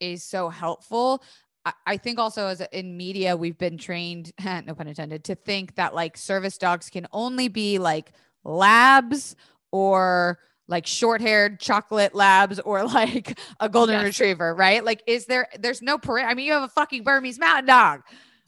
[0.01, 1.23] is so helpful.
[1.65, 5.77] I, I think also as in media we've been trained, no pun intended, to think
[5.77, 8.13] that like service dogs can only be like
[8.45, 9.37] labs
[9.71, 10.39] or
[10.69, 14.05] like short-haired chocolate labs or like a golden Yes.
[14.07, 14.85] retriever, right?
[14.85, 15.47] Like, is there?
[15.59, 16.29] There's no parent.
[16.29, 18.01] I mean, you have a fucking Bernese mountain dog.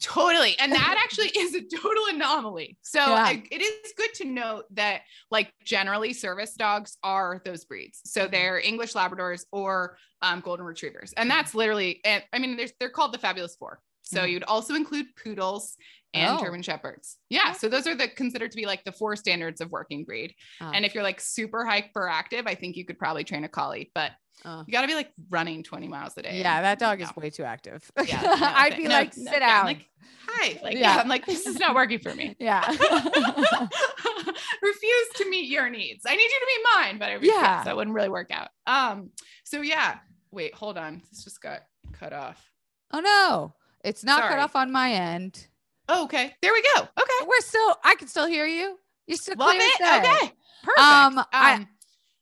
[0.05, 0.55] Totally.
[0.59, 2.77] And that actually is a total anomaly.
[2.83, 3.13] So Yeah.
[3.15, 5.01] I, it is good to note that,
[5.31, 7.97] like, generally service dogs are those breeds.
[7.99, 8.19] Mm-hmm.
[8.21, 11.11] So they're English Labradors or um, Golden Retrievers.
[11.17, 13.79] And that's literally, and I mean, there's, they're called the Fabulous Four.
[14.03, 14.31] So Mhm.
[14.31, 15.75] you'd also include poodles
[16.13, 16.43] and Oh.
[16.43, 17.17] German Shepherds.
[17.29, 17.53] Yeah.
[17.53, 20.35] So those are the considered to be like the four standards of working breed.
[20.61, 20.69] Oh.
[20.71, 24.11] And if you're like super hyperactive, I think you could probably train a collie, but
[24.43, 24.63] Oh.
[24.67, 26.39] you got to be like running 20 miles a day.
[26.39, 27.05] Yeah, that dog No.
[27.05, 27.89] is way too active.
[28.05, 29.65] Yeah, no, I'd be no, like, sit I'm down.
[29.65, 29.89] like,
[30.27, 30.59] hi.
[30.63, 30.95] Like, Yeah.
[30.95, 31.01] yeah.
[31.01, 32.35] I'm like, this is not working for me.
[32.39, 32.61] yeah.
[34.61, 36.05] refuse to meet your needs.
[36.05, 37.33] I need you to meet mine, but I refuse.
[37.33, 37.63] Yeah.
[37.63, 38.49] That wouldn't really work out.
[38.67, 39.11] Um,
[39.43, 39.97] so yeah.
[40.31, 41.01] Wait, hold on.
[41.09, 41.61] This just got
[41.93, 42.51] cut off.
[42.91, 45.47] oh no, it's not cut off on my end.
[45.87, 46.33] Oh, okay.
[46.41, 46.81] There we go.
[46.81, 47.25] Okay.
[47.27, 47.75] We're still.
[47.83, 48.77] I can still hear you.
[49.07, 49.79] You're still Love it.
[49.79, 49.97] day.
[49.99, 50.31] Okay.
[50.63, 50.79] Perfect.
[50.79, 51.65] Um, Um, I- Uh,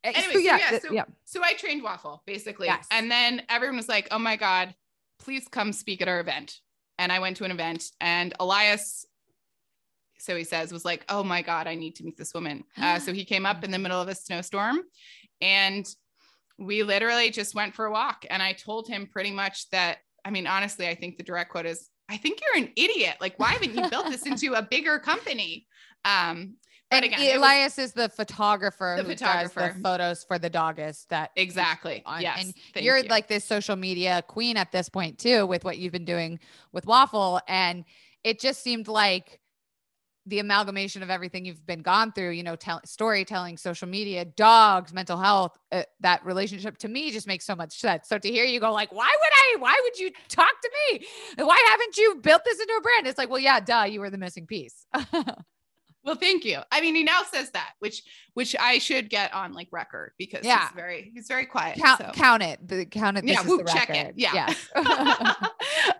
[0.03, 1.05] Anyway, so yeah, yeah, so- yeah.
[1.23, 2.67] so I trained Waffle basically.
[2.67, 2.85] Yes.
[2.91, 4.75] And then everyone was like, oh my God,
[5.19, 6.59] please come speak at our event.
[6.99, 9.05] And I went to an event and Elias,
[10.19, 12.63] so he says, was like, oh my God, I need to meet this woman.
[12.81, 14.79] Uh, so he came up in the middle of a snowstorm
[15.41, 15.87] and
[16.59, 18.25] we literally just went for a walk.
[18.29, 21.65] And I told him pretty much that, I mean, honestly, I think the direct quote
[21.65, 23.15] is, I think you're an idiot.
[23.19, 25.65] Like, why haven't you built this into a bigger company?
[26.05, 26.57] Um,
[26.93, 29.19] but again, it was- Elias is the photographer The who does
[29.51, 29.73] photographer.
[29.77, 32.01] the photos for the Dogist that exactly.
[32.05, 32.53] on- Yes.
[32.75, 33.09] and you're you.
[33.09, 36.39] like this social media queen at this point too with what you've been doing
[36.71, 37.85] with waffle and
[38.23, 39.39] it just seemed like
[40.25, 44.93] the amalgamation of everything you've been gone through you know tell, storytelling social media dogs
[44.93, 48.45] mental health uh, that relationship to me just makes so much sense so to hear
[48.45, 51.05] you go like why would i why would you talk to me
[51.43, 54.09] why haven't you built this into a brand it's like well yeah duh you were
[54.09, 54.85] the missing piece
[56.03, 56.59] Well, thank you.
[56.71, 60.45] I mean, he now says that, which which I should get on like record because
[60.45, 60.61] Yeah.
[60.67, 61.77] he's very he's very quiet.
[61.79, 62.11] count so.
[62.13, 64.13] count it the count it Yeah, whoop, the check it.
[64.17, 64.33] Yeah.
[64.33, 64.69] yes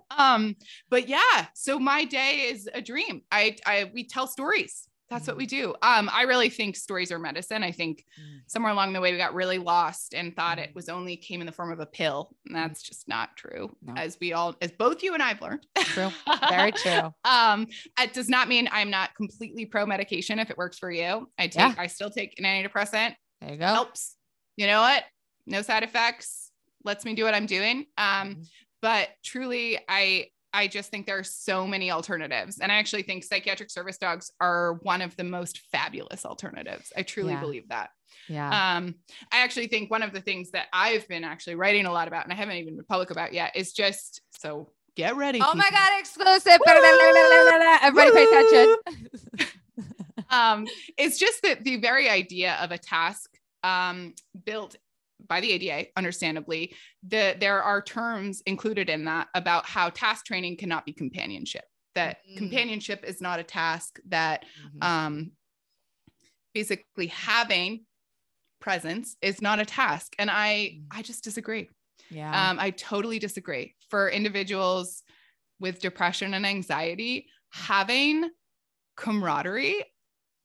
[0.18, 0.56] um,
[0.89, 3.22] but yeah, so my day is a dream.
[3.32, 4.88] I I we tell stories.
[5.14, 5.28] That's Mm.
[5.30, 5.76] what we do.
[5.84, 7.61] Um, I really think stories are medicine.
[7.64, 8.41] I think Mm.
[8.47, 10.64] somewhere along the way we got really lost and thought Mm.
[10.64, 12.36] it was only came in the form of a pill.
[12.47, 13.76] And that's just not true.
[13.84, 13.93] No.
[13.95, 15.66] As we all, as both you and I've learned.
[15.78, 16.11] True.
[16.49, 17.14] Very true.
[17.26, 17.68] um,
[17.99, 21.32] it does not mean I'm not completely pro medication if it works for you.
[21.38, 21.76] I take, Yeah.
[21.78, 23.16] I still take an antidepressant.
[23.41, 24.16] there you go Helps.
[24.57, 25.03] You know what?
[25.45, 26.51] No side effects.
[26.84, 27.86] Lets me do what I'm doing.
[27.97, 28.47] Um, Mhm.
[28.82, 33.24] but truly, I I just think there are so many alternatives, and I actually think
[33.24, 36.91] psychiatric service dogs are one of the most fabulous alternatives.
[36.95, 37.39] I truly Yeah.
[37.39, 37.89] believe that.
[38.30, 38.95] yeah Um,
[39.32, 42.24] I actually think one of the things that I've been actually writing a lot about,
[42.24, 45.39] and I haven't even been public about yet, is just so get ready.
[45.41, 45.70] Oh my.
[45.72, 46.60] God, exclusive.
[47.82, 49.47] Everybody pay attention.
[50.30, 53.30] um, it's just that the very idea of a task
[53.64, 54.14] um,
[54.45, 54.76] built
[55.28, 56.76] by the ADA, understandably,
[57.07, 61.63] the, there are terms included in that about how task training cannot be companionship.
[61.95, 62.38] That Mm.
[62.38, 63.99] companionship is not a task.
[64.07, 64.45] That
[64.82, 65.32] um,
[66.53, 67.86] basically having
[68.59, 70.86] presence is not a task, and I Mm.
[70.91, 71.69] I just disagree.
[72.09, 72.49] yeah.
[72.49, 73.76] Um, I totally disagree.
[73.89, 75.03] For individuals
[75.59, 78.30] with depression and anxiety, having
[78.97, 79.84] camaraderie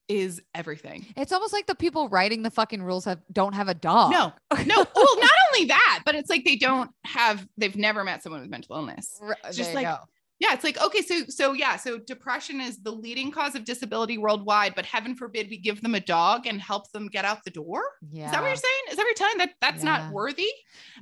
[0.09, 1.07] is everything.
[1.17, 4.11] it's almost like the people writing the fucking rules have don't have a dog.
[4.11, 4.33] No,
[4.67, 4.87] no.
[4.95, 8.51] Well, not only that, but it's like they don't have, they've never met someone with
[8.51, 9.21] mental illness.
[9.45, 9.97] It's just like- go.
[10.41, 14.19] Yeah, it's like, okay, so, so yeah, so depression is the leading cause of disability
[14.19, 17.51] worldwide, but heaven forbid we give them a dog and help them get out the
[17.51, 17.83] door.
[18.13, 18.27] yeah.
[18.27, 18.83] Is that what you're saying?
[18.89, 19.99] Is that what you're telling that that's Yeah.
[19.99, 20.47] not worthy?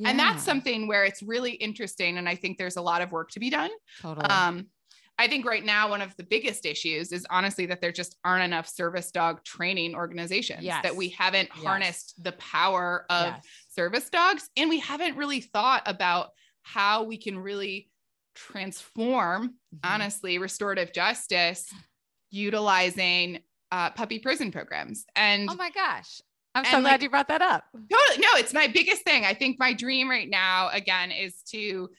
[0.02, 2.16] And that's something where it's really interesting.
[2.16, 3.68] And I think there's a lot of work to be done.
[4.00, 4.24] totally.
[4.26, 4.68] Um,
[5.18, 8.44] I think right now one of the biggest issues is honestly that there just aren't
[8.44, 10.82] enough service dog training organizations Yes.
[10.82, 11.64] that we haven't Yes.
[11.64, 13.46] harnessed the power of Yes.
[13.68, 16.30] service dogs and we haven't really thought about
[16.62, 17.88] how we can really
[18.34, 19.78] transform Mhm.
[19.84, 21.72] honestly restorative justice
[22.30, 23.42] utilizing
[23.72, 26.20] uh, puppy prison programs and Oh my gosh.
[26.54, 27.64] I'm so glad like- you brought that up.
[27.72, 28.18] Totally.
[28.24, 29.24] No, it's my biggest thing.
[29.24, 31.90] I think my dream right now, again, is to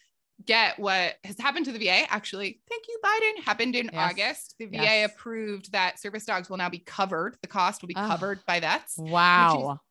[0.48, 2.12] get what has happened to the VA.
[2.12, 3.44] Actually, thank you, Biden.
[3.44, 4.12] Happened in Yes.
[4.12, 4.56] August.
[4.58, 5.12] The VA Yes.
[5.12, 7.38] approved that service dogs will now be covered.
[7.42, 8.08] The cost will be Oh.
[8.08, 8.96] covered by vets.
[8.98, 9.82] Wow.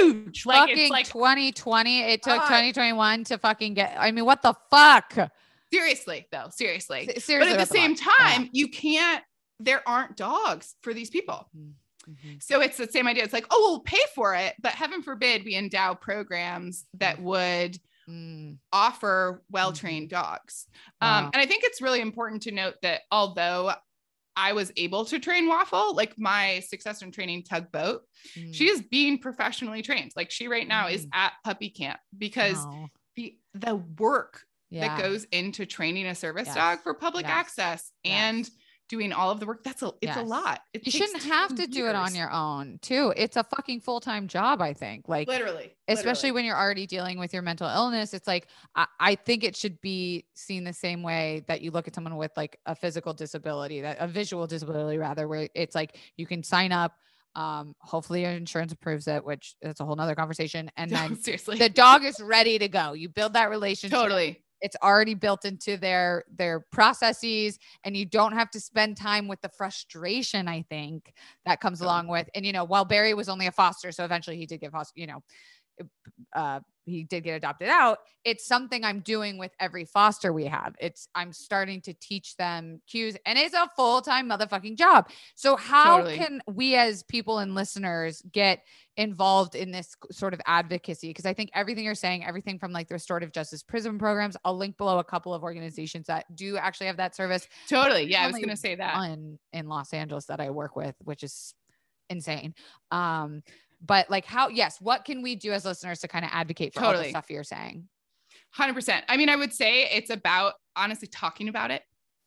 [0.00, 0.46] Huge.
[0.46, 2.00] Like fucking like 2020.
[2.02, 2.46] It took God.
[2.46, 3.96] 2021 to fucking get.
[3.98, 5.14] I mean, what the fuck?
[5.72, 7.10] seriously, though, seriously.
[7.18, 7.90] Se- But at the same?
[7.90, 8.12] Yeah.
[8.18, 9.22] time, you can't.
[9.60, 11.50] There aren't dogs for these people.
[12.08, 12.42] Mhm.
[12.42, 13.22] So it's the same idea.
[13.24, 17.78] It's like, oh, we'll pay for it, but heaven forbid we endow programs that would
[18.08, 18.56] Mm.
[18.72, 20.66] offer well-trained dogs.
[21.00, 23.72] Um, and I think it's really important to note that although
[24.34, 28.02] I was able to train Waffle, like my success in training Tugboat,
[28.36, 28.54] Mm.
[28.54, 30.12] she is being professionally trained.
[30.16, 31.10] Like she right now is Mm.
[31.12, 32.88] at puppy camp because Wow.
[33.16, 34.86] the the work yeah.
[34.88, 36.54] that goes into training a service Yes.
[36.54, 37.32] dog for public Yes.
[37.32, 38.12] access Yes.
[38.14, 38.50] and
[38.88, 39.62] doing all of the work.
[39.62, 40.60] That's a it's a lot.
[40.72, 43.12] It you shouldn't have to do it on your own too.
[43.16, 45.08] It's a fucking full-time job, I think.
[45.08, 46.32] Like literally, especially literally.
[46.32, 49.80] when you're already dealing with your mental illness it's like I, I think it should
[49.80, 53.80] be seen the same way that you look at someone with like a physical disability
[53.82, 56.92] that a visual disability rather where it's like you can sign up
[57.34, 61.16] um hopefully your insurance approves it which that's a whole nother conversation and No, then
[61.16, 61.58] seriously.
[61.58, 64.42] the dog is ready to go you build that relationship totally.
[64.60, 69.40] It's already built into their their processes and you don't have to spend time with
[69.40, 71.12] the frustration i think
[71.46, 74.36] that comes along with and you know while barry was only a foster so eventually
[74.36, 75.22] he did get foster you know
[76.34, 80.74] uh he did get adopted out it's something i'm doing with every foster we have
[80.80, 85.98] it's i'm starting to teach them cues and it's a full-time motherfucking job so how
[85.98, 86.16] Totally.
[86.16, 88.62] can we as people and listeners get
[88.96, 92.88] involved in this sort of advocacy because i think everything you're saying everything from like
[92.88, 96.86] the restorative justice prison programs i'll link below a couple of organizations that do actually
[96.86, 98.04] have that service Totally.
[98.10, 98.96] Yeah, I was gonna say that.
[99.10, 101.54] in in los angeles that i work with which is
[102.10, 102.54] insane
[102.90, 103.42] um
[103.80, 106.84] but like how yes what can we do as listeners to kind of advocate for
[106.84, 107.88] all the stuff you're saying
[108.56, 109.02] 100%.
[109.08, 111.82] I mean, I would say it's about honestly talking about it.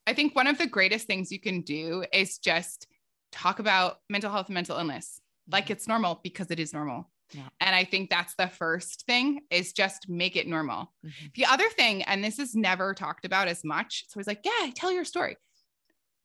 [0.05, 2.87] I think one of the greatest things you can do is just
[3.31, 7.09] talk about mental health and mental illness like it's normal because it is normal.
[7.31, 7.47] Yeah.
[7.59, 10.93] And I think that's the first thing is just make it normal.
[11.05, 11.33] Mhm.
[11.33, 14.05] The other thing, and this is never talked about as much.
[14.09, 15.37] So it's like, yeah, tell your story.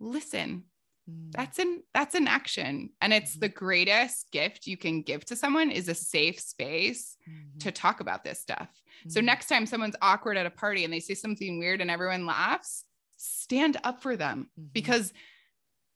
[0.01, 0.65] Listen.
[1.07, 2.91] That's an that's an action.
[3.01, 3.41] And it's Mhm.
[3.41, 7.61] the greatest gift you can give to someone is a safe space Mhm.
[7.61, 8.69] to talk about this stuff.
[9.09, 9.25] So Mhm.
[9.25, 12.85] next time someone's awkward at a party and they say something weird and everyone laughs,
[13.17, 14.73] stand up for them Mhm.
[14.73, 15.13] because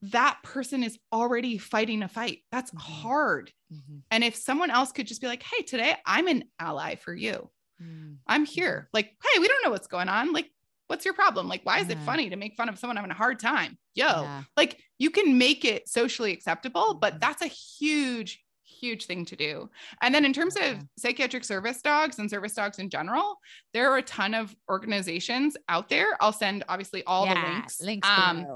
[0.02, 2.44] that person is already fighting a fight.
[2.50, 2.78] That's Mhm.
[2.80, 3.52] hard.
[3.72, 4.02] Mhm.
[4.10, 7.50] And if someone else could just be like, hey, today I'm an ally for you.
[7.82, 8.18] Mm.
[8.26, 8.88] I'm here.
[8.92, 10.32] Like, hey, we don't know what's going on.
[10.32, 10.50] Like,
[10.86, 11.48] what's your problem?
[11.48, 13.78] Like, why is it funny to make fun of someone having a hard time?
[13.94, 14.44] Yo, Yeah.
[14.56, 19.68] like you can make it socially acceptable, but that's a huge, huge thing to do.
[20.02, 23.38] And then in terms of psychiatric service dogs and service dogs in general,
[23.72, 26.16] there are a ton of organizations out there.
[26.20, 27.80] I'll send obviously all the links.
[27.80, 28.46] links Um,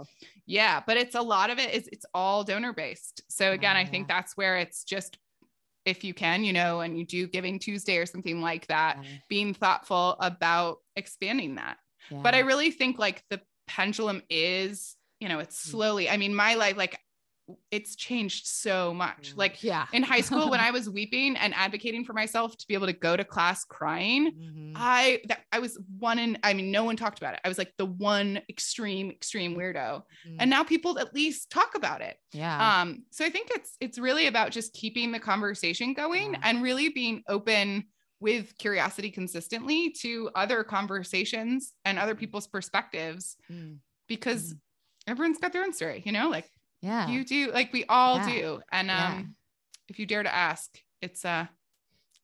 [0.46, 3.22] yeah, but it's a lot of it is it's all donor based.
[3.28, 4.16] So again, Oh, I think yeah.
[4.16, 5.18] that's where it's just
[5.86, 9.08] if you can, you know, and you do Giving Tuesday or something like that, Yeah.
[9.28, 11.78] being thoughtful about expanding that.
[12.10, 15.70] But I really think like the pendulum is, you know, it's Mm.
[15.70, 16.10] slowly.
[16.10, 16.98] I mean, my life, like,
[17.70, 19.34] it's changed so much.
[19.36, 22.72] Like yeah in high school, when I was weeping and advocating for myself to be
[22.72, 24.72] able to go to class crying, Mhm.
[24.76, 26.38] I that I was one in.
[26.42, 27.40] I mean, no one talked about it.
[27.44, 30.36] I was like the one extreme, extreme weirdo, Mhm.
[30.40, 32.16] and now people at least talk about it.
[32.32, 36.40] yeah Um, so I think it's it's really about just keeping the conversation going Yeah.
[36.44, 37.84] and really being open
[38.20, 43.80] with curiosity consistently to other conversations and other people's perspectives Mm.
[44.08, 44.54] because
[45.06, 46.50] everyone's got their own story, you know, like
[46.80, 48.26] yeah you do, like we all Yeah.
[48.26, 48.62] do.
[48.72, 49.22] And um Yeah.
[49.88, 51.46] if you dare to ask, it's uh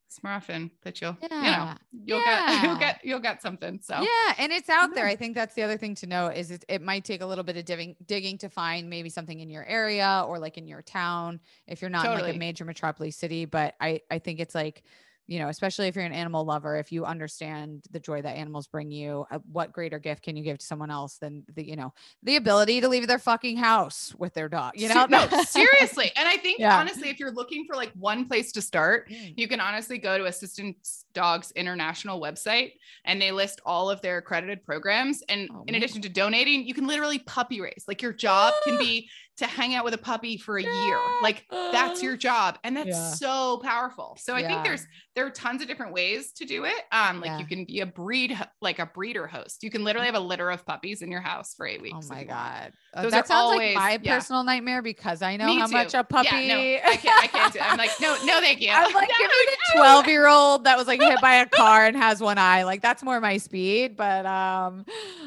[0.07, 1.79] it's more often that you'll, you know, Yeah.
[1.93, 3.81] you'll get you'll get you'll get something.
[3.83, 5.07] So Yeah, and it's out there.
[5.07, 7.45] I think that's the other thing to know is it, it might take a little
[7.45, 10.83] bit of digging, digging to find maybe something in your area or like in your
[10.83, 13.45] town if you're not in like a major metropolis city.
[13.45, 14.83] But I I think it's like
[15.31, 18.67] you know, especially if you're an animal lover, if you understand the joy that animals
[18.67, 21.77] bring you, uh, what greater gift can you give to someone else than the you
[21.77, 24.73] know the ability to leave their fucking house with their dog?
[24.75, 26.11] You know, no, seriously.
[26.17, 26.77] And I think Yeah.
[26.77, 29.35] honestly, if you're looking for like one place to start, Mm.
[29.37, 32.73] you can honestly go to Assistance Dogs International website
[33.05, 35.23] and they list all of their accredited programs.
[35.29, 35.77] And Oh, in man.
[35.77, 37.85] addition to donating, you can literally puppy raise.
[37.87, 39.09] Like your job can be
[39.41, 40.99] to hang out with a puppy for a year.
[41.23, 42.59] Like that's your job.
[42.65, 43.11] And that's Yeah.
[43.13, 44.17] so powerful.
[44.21, 44.49] So I Yeah.
[44.49, 44.87] think there's
[45.17, 46.75] there are tons of different ways to do it.
[46.93, 47.39] Um, like Yeah.
[47.41, 49.63] you can be a breed like a breeder host.
[49.63, 52.09] You can literally have a litter of puppies in your house for eight weeks.
[52.11, 54.15] Oh my god, Those that sounds always- like my yeah.
[54.17, 55.73] personal nightmare because I know Me how too.
[55.73, 56.29] much a puppy.
[56.33, 57.25] Yeah, no, I can't.
[57.25, 57.71] I can't do it.
[57.73, 58.71] I'm like, no, no, thank you.
[58.71, 59.37] I'm like, No, give me
[59.75, 62.63] the 12 year old that was like hit by a car and has one eye.
[62.63, 64.85] Like that's more my speed, but um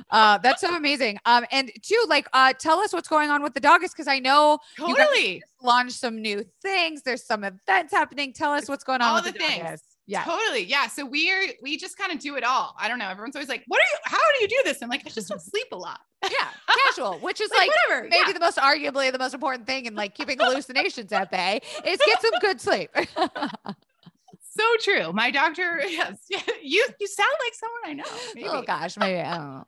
[0.09, 1.17] uh that's so amazing.
[1.25, 4.19] Um and two, like uh tell us what's going on with the doggies because I
[4.19, 5.39] know you guys Totally.
[5.39, 7.01] just launched some new things.
[7.03, 8.33] There's some events happening.
[8.33, 9.81] Tell us what's going on All the the, things.
[10.05, 10.23] Yeah.
[10.25, 10.63] Totally.
[10.65, 10.87] Yeah.
[10.87, 12.75] So we are, we just kind of do it all.
[12.77, 13.07] I don't know.
[13.07, 14.81] Everyone's always like, what are you, how do you do this?
[14.81, 15.99] I'm like, I just don't sleep a lot.
[16.31, 16.47] Yeah.
[16.87, 18.03] Casual, which is Like, like, whatever.
[18.09, 18.33] maybe yeah.
[18.33, 22.21] the most arguably the most important thing in like keeping hallucinations at bay is get
[22.21, 22.89] some good sleep.
[24.41, 25.11] so true.
[25.11, 28.03] My doctor, yes, you you sound like someone I know.
[28.07, 28.47] Oh maybe.
[28.47, 29.67] Oh gosh, maybe I don't know.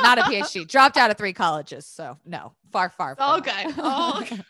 [0.00, 0.66] Not a PhD.
[0.66, 3.16] Dropped out of three colleges, so no, far, far.
[3.18, 3.78] All from good.
[3.82, 4.44] All good.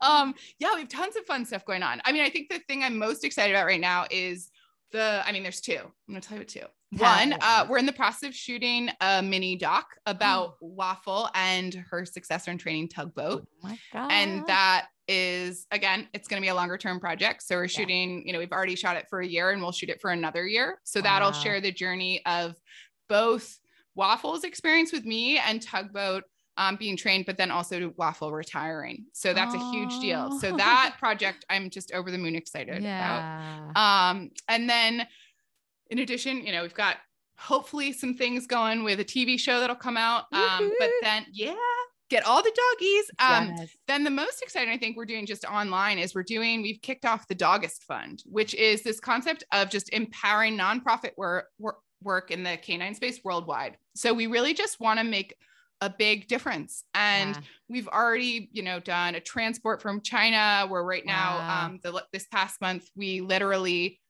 [0.00, 2.00] um, yeah, we have tons of fun stuff going on.
[2.04, 4.50] I mean, I think the thing I'm most excited about right now is
[4.92, 5.22] the.
[5.24, 5.78] I mean, there's two.
[5.78, 6.66] I'm gonna tell you two.
[6.96, 12.06] One, uh, we're in the process of shooting a mini doc about Waffle and her
[12.06, 13.46] successor in training tugboat.
[13.46, 14.10] Oh my god.
[14.10, 18.22] and that is again it's going to be a longer term project so we're shooting
[18.26, 20.46] you know we've already shot it for a year and we'll shoot it for another
[20.46, 22.54] year so that'll share the journey of
[23.08, 23.58] both
[23.98, 26.24] waffles experience with me and tugboat
[26.56, 30.96] um, being trained but then also waffle retiring so that's a huge deal so that
[30.98, 34.10] project i'm just over the moon excited about yeah.
[34.10, 35.06] um, and then
[35.90, 36.96] in addition, you know, we've got
[37.38, 40.24] hopefully some things going with a TV show that'll come out.
[40.32, 41.54] Um, but then yeah,
[42.10, 43.10] get all the doggies.
[43.18, 43.76] Um, Yes.
[43.86, 47.04] then the most exciting I think we're doing just online is we're doing, we've kicked
[47.04, 52.30] off the Dogist Fund, which is this concept of just empowering nonprofit work, work, work
[52.30, 53.76] in the canine space worldwide.
[53.98, 55.34] So we really just want to make
[55.80, 56.84] a big difference.
[56.94, 57.42] And Yeah.
[57.68, 61.66] we've already, you know, done a transport from China where right now, Wow.
[61.66, 64.00] um, the, this past month, we literally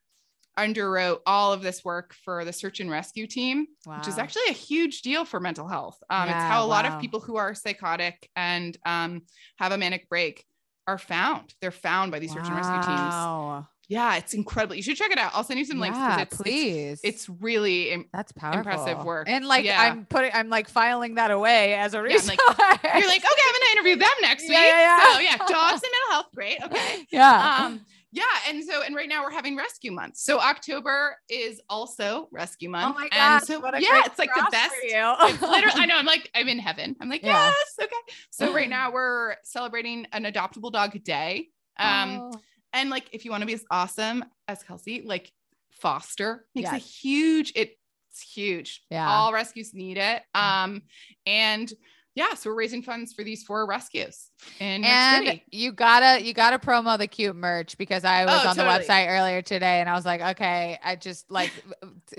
[0.58, 4.52] underwrote all of this work for the search and rescue team, which is actually a
[4.52, 5.98] huge deal for mental health.
[6.10, 9.22] Um, it's how a lot of people who are psychotic and um,
[9.58, 10.44] have a manic break
[10.86, 11.54] are found.
[11.60, 13.14] They're found by these search and rescue teams.
[13.88, 14.74] Yeah, it's incredible.
[14.76, 15.32] You should check it out.
[15.34, 17.00] I'll send you some links Yeah, it's, it's please.
[17.02, 18.58] it's really im- that's powerful.
[18.58, 19.28] impressive work.
[19.30, 19.80] And like Yeah.
[19.82, 22.28] I'm putting, I'm like filing that away as a resource.
[22.28, 22.58] like- you're
[23.08, 24.52] like, okay, I'm gonna interview them next week.
[24.52, 25.12] yeah, yeah.
[25.14, 26.58] So yeah, dogs and mental health, great.
[26.62, 27.06] Okay.
[27.10, 27.56] yeah.
[27.64, 27.80] Um,
[28.12, 30.16] yeah, and so and right now we're having rescue month.
[30.18, 32.94] So October is also rescue month.
[32.96, 34.74] oh my gosh, so what a yeah, it's like the best.
[34.82, 35.96] It's literally, I know.
[35.96, 36.96] I'm like, I'm in heaven.
[37.00, 37.46] I'm like, Yeah.
[37.48, 38.14] yes, okay.
[38.30, 41.48] So right now we're celebrating an adoptable dog day.
[41.78, 42.40] Um, Oh.
[42.72, 45.32] And like if you want to be as awesome as Kelsey, like
[45.70, 47.00] foster makes a Yes.
[47.02, 47.52] huge.
[47.56, 47.74] It's
[48.34, 48.82] huge.
[48.90, 49.08] Yeah.
[49.08, 50.22] all rescues need it.
[50.34, 50.82] Um,
[51.26, 51.72] and
[52.14, 55.44] yeah, so we're raising funds for these four rescues in and City.
[55.52, 59.06] you gotta you gotta promo the cute merch because I was Oh, on the website
[59.08, 61.52] earlier today and I was like, okay, I just like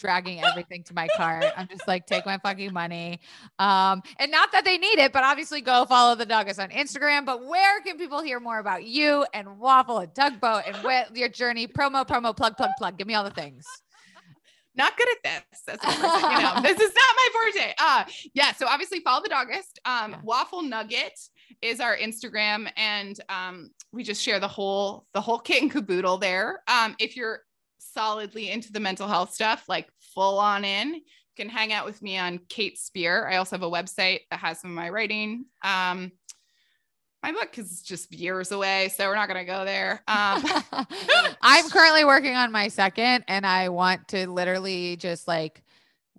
[0.00, 1.44] dragging everything to my cart.
[1.56, 3.20] I'm just like, take my fucking money.
[3.58, 7.24] Um, and not that they need it, but obviously go follow the Dogist on Instagram.
[7.26, 11.28] But where can people hear more about you and Waffle and Tugboat and what your
[11.28, 11.68] journey?
[11.68, 12.98] Promo, promo, plug, plug, plug.
[12.98, 13.66] Give me all the things.
[14.74, 15.60] not good at this.
[15.66, 17.74] That's the first thing, you know, this is not my forte.
[17.78, 18.52] Uh yeah.
[18.52, 19.78] So obviously follow the Dogist.
[19.84, 20.16] Um, Yeah.
[20.24, 21.18] waffle nugget
[21.62, 26.16] is our Instagram, and um, we just share the whole the whole kit and caboodle
[26.18, 26.62] there.
[26.68, 27.40] Um, if you're
[27.92, 31.02] solidly into the mental health stuff, like full on in, you
[31.36, 33.28] can hang out with me on Kate Speer.
[33.28, 35.46] I also have a website that has some of my writing.
[35.62, 36.12] Um,
[37.22, 40.02] my book is just years away, so we're not gonna go there.
[40.08, 40.42] Um,
[41.42, 45.62] I'm currently working on my second, and I want to literally just like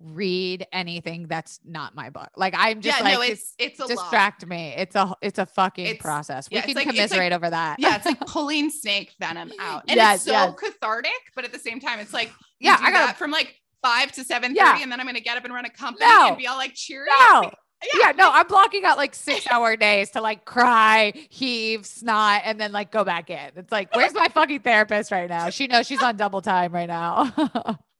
[0.02, 2.30] read anything that's not my book.
[2.36, 3.88] Like I'm just yeah, like no, it's, it's a lot.
[3.90, 4.74] distract me.
[4.76, 6.48] It's a it's a fucking It's- process.
[6.50, 7.78] We yeah, it's can like- it's like- commiserate over that.
[7.78, 9.84] yeah, it's like pulling snake venom out.
[9.88, 10.54] And Yes, it's so yes.
[10.58, 12.30] cathartic, but at the same time, it's like,
[12.60, 14.82] Yeah, I that from like five to seven thirty, Yeah.
[14.82, 16.28] and then I'm gonna get up and run a company No.
[16.28, 17.06] and be all like cheery.
[17.30, 17.50] no.
[17.98, 22.60] Yeah, no, I'm blocking out like six hour days to like cry, heave, snot, and
[22.60, 23.50] then like go back in.
[23.56, 25.50] It's like, where's my fucking therapist right now?
[25.50, 27.32] She knows she's on double time right now.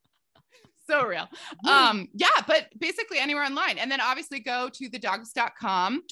[0.89, 1.29] So real.
[1.69, 3.79] Um, yeah, but basically anywhere online.
[3.79, 6.03] And then obviously go to thedogist.com.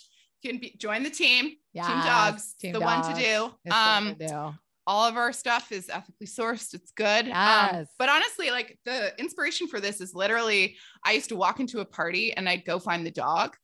[0.42, 1.44] You can be, join the team.
[1.46, 3.50] team dogs, Team the one to do.
[3.64, 4.54] It's Um, to do.
[4.86, 6.72] all of our stuff is ethically sourced.
[6.74, 7.26] It's good.
[7.26, 7.32] Um,
[7.72, 7.88] Yes.
[7.98, 11.84] but honestly, like the inspiration for this is literally I used to walk into a
[11.84, 13.56] party and I'd go find the dog.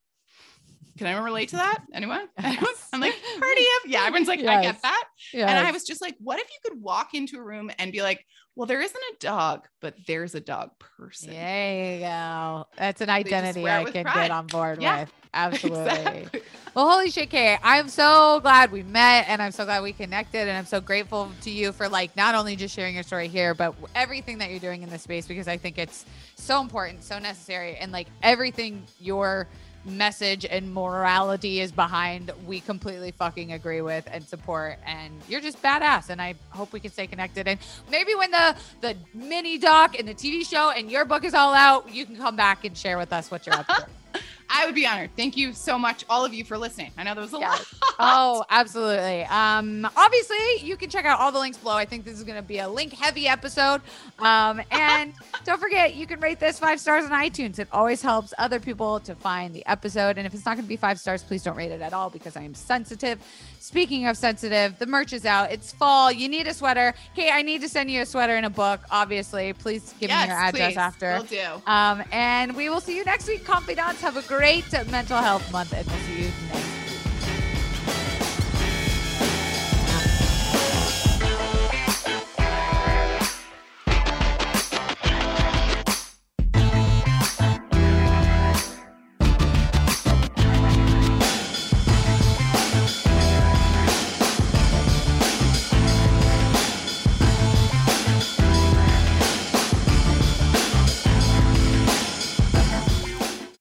[0.99, 1.83] Can anyone relate to that?
[1.93, 2.27] Anyone?
[2.43, 2.89] Yes.
[2.93, 5.05] I'm like, party of yeah, everyone's like, I get that.
[5.35, 8.01] And I was just like, what if you could walk into a room and be
[8.03, 8.25] like,
[8.57, 11.31] well, there isn't a dog, but there's a dog person.
[11.31, 12.67] There you go.
[12.77, 14.15] That's an identity I can pride.
[14.15, 15.01] get on board Yeah.
[15.01, 15.13] with.
[15.35, 15.83] Absolutely.
[15.83, 16.41] Exactly.
[16.77, 17.57] Well, holy shit, Kay.
[17.63, 20.41] I'm so glad we met and I'm so glad we connected.
[20.47, 23.55] And I'm so grateful to you for like not only just sharing your story here,
[23.55, 26.05] but everything that you're doing in this space because I think it's
[26.35, 27.77] so important, so necessary.
[27.77, 29.49] And like everything your
[29.87, 34.79] message and morality is behind, we completely fucking agree with and support.
[34.85, 36.11] And you're just badass.
[36.11, 37.49] And I hope we can stay connected.
[37.49, 37.59] And
[37.91, 41.55] maybe when the, the mini doc and the TV show and your book is all
[41.55, 43.87] out, you can come back and share with us what you're up to.
[44.49, 45.11] I would be honored.
[45.17, 46.91] Thank you so much, all of you, for listening.
[46.97, 47.65] I know there was a lot.
[47.99, 49.25] Oh, absolutely.
[49.25, 51.75] Um, obviously, you can check out all the links below.
[51.75, 53.81] I think this is going to be a link heavy episode.
[54.19, 57.59] Um, and don't forget, you can rate this five stars on iTunes.
[57.59, 60.19] It always helps other people to find the episode.
[60.19, 62.11] And if it's not going to be five stars, please don't rate it at all
[62.11, 63.19] because I am sensitive.
[63.67, 65.51] Speaking of sensitive, the merch is out.
[65.51, 66.13] It's fall.
[66.13, 66.95] You need a sweater.
[67.17, 69.55] Kate, I need to send you a sweater and a book, obviously.
[69.55, 70.77] Please give me your address please.
[70.77, 71.17] after.
[71.17, 71.63] Will do.
[71.67, 73.45] Um, and we will see you next week.
[73.45, 76.76] Confidants, have a great mental health month, and we'll see you next